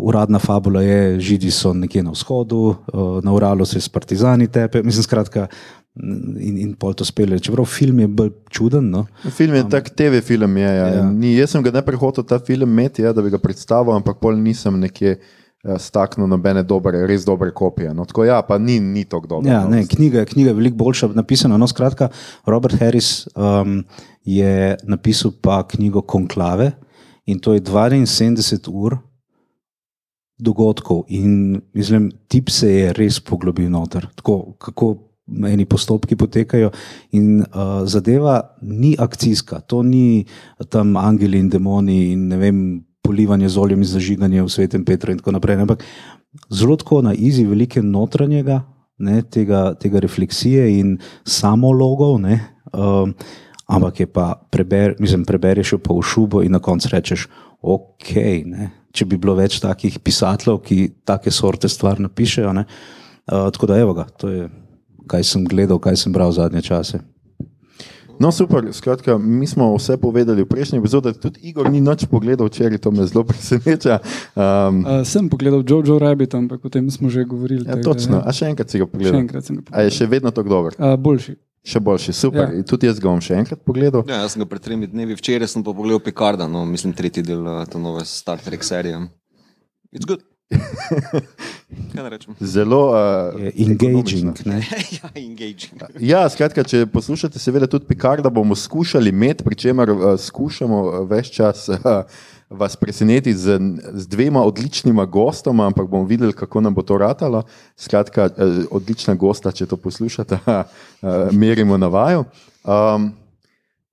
[0.00, 4.82] uradna fabula je, Židi so nekje na vzhodu, uh, na Uralu se s partizani tepe.
[4.82, 5.46] Mislim, skratka,
[5.98, 7.38] in, in pol to spele.
[7.42, 8.90] Čeprav film je bolj čuden.
[8.90, 9.06] No.
[9.30, 10.56] Film je tak TV film.
[10.56, 10.86] Je, ja.
[10.98, 11.10] Ja.
[11.10, 14.20] Ni, jaz sem ga najprej hotel ta film imeti, ja, da bi ga predstavil, ampak
[14.22, 15.18] pol nisem nekje.
[15.64, 17.92] uh, staknil nobene dobre, res dobre kopije.
[17.94, 19.50] No, tako ja, pa ni, ni tako dobro.
[19.50, 19.74] Ja, no.
[19.74, 21.58] ne, knjiga, knjiga je veliko boljša napisana.
[21.58, 22.10] No, skratka,
[22.46, 23.82] Robert Harris um,
[24.24, 26.72] je napisal pa knjigo Konklave
[27.26, 28.98] in to je 72 ur
[30.38, 31.04] dogodkov.
[31.08, 34.94] In mislim, tip se je res poglobil noter, tako kako
[35.28, 36.70] eni postopki potekajo.
[37.12, 40.26] In uh, zadeva ni akcijska, to ni
[40.68, 42.60] tam angeli in demoni in ne vem.
[43.08, 45.56] Polivanje z oljem in zažiganje v svetem Petru, in tako naprej.
[45.56, 45.84] Ampak
[46.52, 48.58] zelo tako na izi, velike notranjega,
[48.98, 52.18] ne, tega, tega refleksije in samologov.
[52.20, 52.36] Ne,
[52.72, 53.14] um,
[53.64, 57.28] ampak je pa, preber, mislim, prebereš pa v šubo in na koncu rečeš,
[57.62, 58.12] ok.
[58.44, 62.52] Ne, če bi bilo več takih pisateljev, ki take sorte stvari napišejo.
[62.60, 62.66] Ne,
[63.32, 64.50] uh, tako da, evo ga, to je,
[65.08, 67.00] kaj sem gledal, kaj sem bral zadnje čase.
[68.18, 72.48] No, super, skratka, mi smo vse povedali v prejšnji epizodi, tudi Igor ni nič pogledal,
[72.48, 74.02] če to me zelo preseneča.
[74.34, 77.62] Um, Uh, sem pogledal Jojo Rabbit, ampak o tem smo že govorili.
[77.62, 79.20] ja, tako da, točno, a še enkrat si ga Še pogledal.
[79.20, 79.90] enkrat sem ga A je pogledal.
[79.92, 81.32] še vedno tako dober, Uh, boljši.
[81.64, 82.44] še boljši, super.
[82.44, 82.50] Ja.
[82.52, 82.64] Ja.
[82.64, 84.02] Tudi jaz ga bom še enkrat pogledal.
[84.04, 87.22] Ja, jaz sem ga pred tremi dnevi, včeraj sem pa pogledal Picarda, no, mislim, tretji
[87.22, 88.98] del uh, te nove Star Trek serije.
[89.94, 90.26] It's good.
[92.40, 94.46] Zelo uh, engaging.
[94.46, 94.62] Ne.
[95.02, 95.82] ja, engaging.
[96.00, 101.30] Ja, skratka, če poslušate, seveda tudi Picarda bomo skušali imeti, pri čemer uh, skušamo več
[101.36, 101.78] čas uh,
[102.48, 103.58] vas presenetiti z,
[103.92, 107.44] z dvema odličnima gostoma, ampak bomo videli, kako nam bo to ratalo.
[107.76, 110.64] Skratka, uh, odlična gosta, če to poslušate, uh,
[111.32, 112.24] merimo na vaju.
[112.64, 113.12] Um,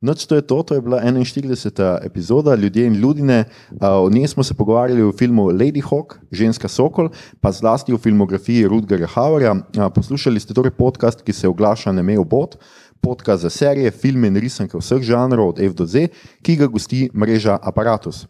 [0.05, 2.05] Noč to je to, to je bila 41.
[2.05, 3.45] epizoda Ljudje in ljudine.
[3.71, 7.09] Uh, o njej smo se pogovarjali v filmu Lady Hawk, Ženska Sokol,
[7.41, 9.53] pa zlasti v filmografiji Rudgera Hauerja.
[9.53, 12.59] Uh, poslušali ste torej podcast, ki se oglaša na Mejo Bot,
[13.01, 16.13] podcast za serije, filme in risanke vseh žanrov od F do Z,
[16.45, 18.27] ki ga gosti mreža Apparatus.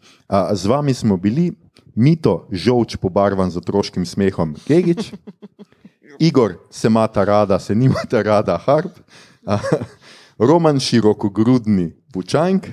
[0.52, 1.52] Z vami smo bili
[1.94, 5.12] Mito, žolč pobarvan z otroškim smehom Gegič,
[6.28, 8.96] Igor, se imata rada, se nimata rada, Harp.
[10.38, 12.66] Uh, Roman širokogrudni Bučank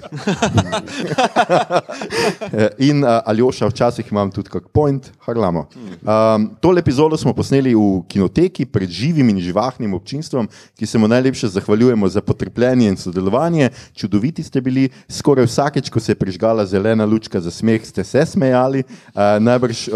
[2.87, 5.67] in uh, Aljoša, včasih imam tudi kak point, harlamo.
[6.01, 10.47] Um, tole epizodo smo posneli v kinoteki pred živim in živahnim občinstvom,
[10.79, 13.69] ki se mu najlepše zahvaljujemo za potrpljenje in sodelovanje.
[13.95, 18.25] Čudoviti ste bili, skoraj vsakeč, ko se je prižgala zelena lučka za smeh, ste se
[18.25, 18.83] smejali.
[19.13, 19.93] Uh, najbrž uh,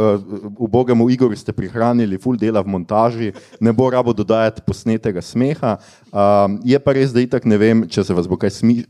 [0.57, 5.77] ubogemu Igorju ste prihranili full dela v montaži, ne bo rabo dodajati posnetega smeha.
[6.11, 8.81] Um, je pa res, da itak ne vem, če se vas bo kaj smi,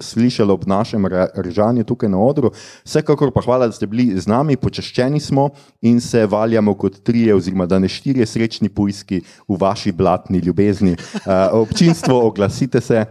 [0.47, 2.51] slišalo ob našem re- režanju tukaj na odru.
[2.85, 5.49] Vsekakor pa hvala, da ste bili z nami, počaščeni smo
[5.81, 10.95] in se valjamo kot trije, oziroma da ne štirje srečni pujski v vaši blatni ljubezni.
[11.25, 13.05] Uh, občinstvo, oglasite se.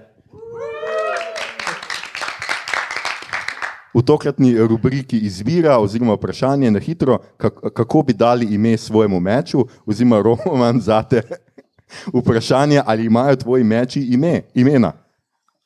[3.96, 9.64] V tokratni rubriki izbira, oziroma vprašanje na hitro, kak- kako bi dali ime svojemu meču,
[9.86, 11.22] oziroma roman zate.
[12.12, 14.92] Vprašanje, ali imajo tvoji meči ime, imena.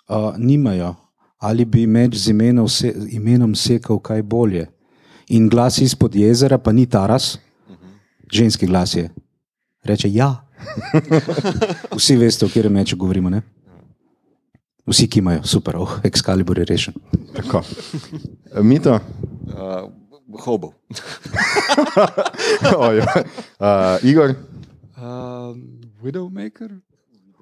[0.07, 1.10] Uh, nimajo.
[1.41, 4.67] Ali bi meč z imenom, se, imenom sekal kaj bolje?
[5.29, 7.39] In glas izpod jezera, pa ni Taras,
[8.33, 9.09] ženski glas je.
[9.85, 10.45] Reče ja.
[11.97, 13.31] Vsi veste, o katerem meču govorimo.
[13.31, 13.41] Ne?
[14.87, 16.95] Vsi, ki imajo, super, oh, Excalibur je rešen.
[17.37, 17.63] Tako.
[18.63, 18.99] Mito,
[19.51, 19.91] Uh,
[20.45, 20.73] hobo.
[22.87, 23.03] Ojo.
[23.03, 24.31] uh, Igor.
[24.95, 25.57] Uh,
[26.03, 26.71] Widowmaker?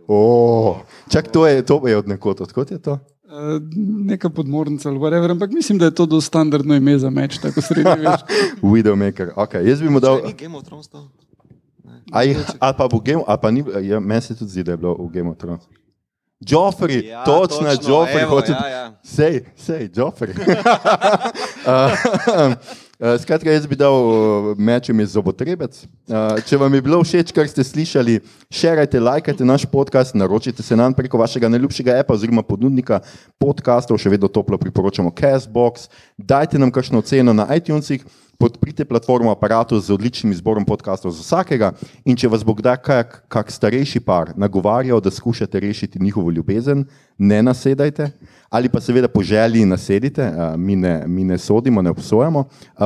[0.08, 0.80] Oh.
[1.12, 2.98] Čak, to je, to je od nekod, odkot je to?
[3.28, 3.60] Uh,
[4.08, 7.60] neka podmornica ali whatever, ampak mislim, da je to do standardno ime za meč, tako
[7.60, 8.20] srednji veš.
[8.72, 9.34] Widowmaker.
[9.36, 9.68] Okay.
[9.68, 10.20] Jaz bi mu dal.
[10.24, 11.08] Ni Game of Thrones to?
[12.12, 14.76] Aj, ali pa bo Game, ali pa ni, ja, meni se tudi zdi, da je
[14.76, 15.62] bilo v Game of Thrones.
[16.40, 18.52] Joffrey, ja, točno, točno Joffrey, evo, hoče.
[18.52, 18.92] ja, ja.
[19.02, 20.32] Sej, sej, Joffrey.
[20.32, 20.36] uh,
[22.98, 25.78] uh, skratka, jaz bi dal uh, mečem iz zobotrebec.
[26.06, 28.18] Uh, če vam je bilo všeč, kar ste slišali,
[28.50, 33.00] šerajte, lajkajte naš podcast, naročite se nam preko vašega najljubšega appa oziroma ponudnika
[33.38, 35.88] podcastov, še vedno toplo priporočamo Castbox.
[36.18, 38.04] Dajte nam kakšno oceno na iTunesih.
[38.38, 41.72] Podprite platformo aparatu z odličnim izborom podkastov za vsakega.
[42.06, 46.84] In če vas bo kdaj kak, kak starejši par nagovarjal, da skušate rešiti njihovo ljubezen,
[47.18, 48.12] ne nasedajte.
[48.46, 52.44] Ali pa seveda po želji nasedite, mi ne, mi ne sodimo, ne obsojamo.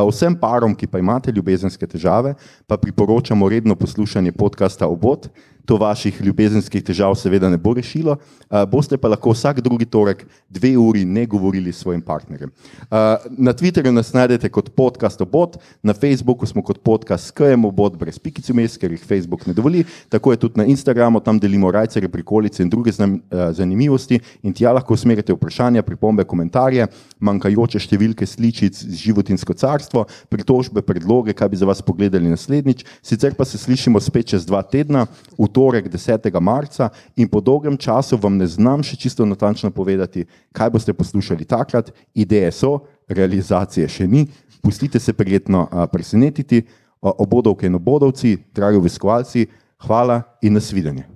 [0.09, 2.33] Vsem parom, ki pa imate ljubezenske težave,
[2.67, 5.29] pa priporočamo redno poslušanje podcasta Obot.
[5.67, 8.17] To vaših ljubezenskih težav seveda ne bo rešilo.
[8.51, 12.51] Uh, boste pa lahko vsak drugi torek dve uri ne govorili s svojim partnerjem.
[12.51, 12.97] Uh,
[13.39, 18.19] na Twitterju nas najdete kot podcast obot, na Facebooku smo kot podcast skajemo obot brez
[18.19, 19.85] pikice mes, ker jih Facebook ne dovoli.
[20.09, 24.53] Tako je tudi na Instagramu, tam delimo rajcere, prikolice in druge znam, uh, zanimivosti in
[24.53, 26.89] tja lahko usmerite vprašanja, pripombe, komentarje,
[27.21, 32.85] manjkajoče številke sličic z životinsko carstvo, pritožbe, predloge, kaj bi za vas pogledali naslednjič.
[33.03, 35.07] Sicer pa se slišimo spet čez dva tedna,
[35.39, 36.41] v torek 10.
[36.41, 41.45] marca in po dolgem času vam ne znam še čisto natančno povedati, kaj boste poslušali
[41.45, 41.93] takrat.
[42.15, 44.27] Ideje so, realizacije še ni,
[44.63, 46.65] pustite se prijetno a, presenetiti,
[47.03, 49.47] obodovke in obodovci, dragi obiskovalci,
[49.87, 51.09] hvala in nasvidenje.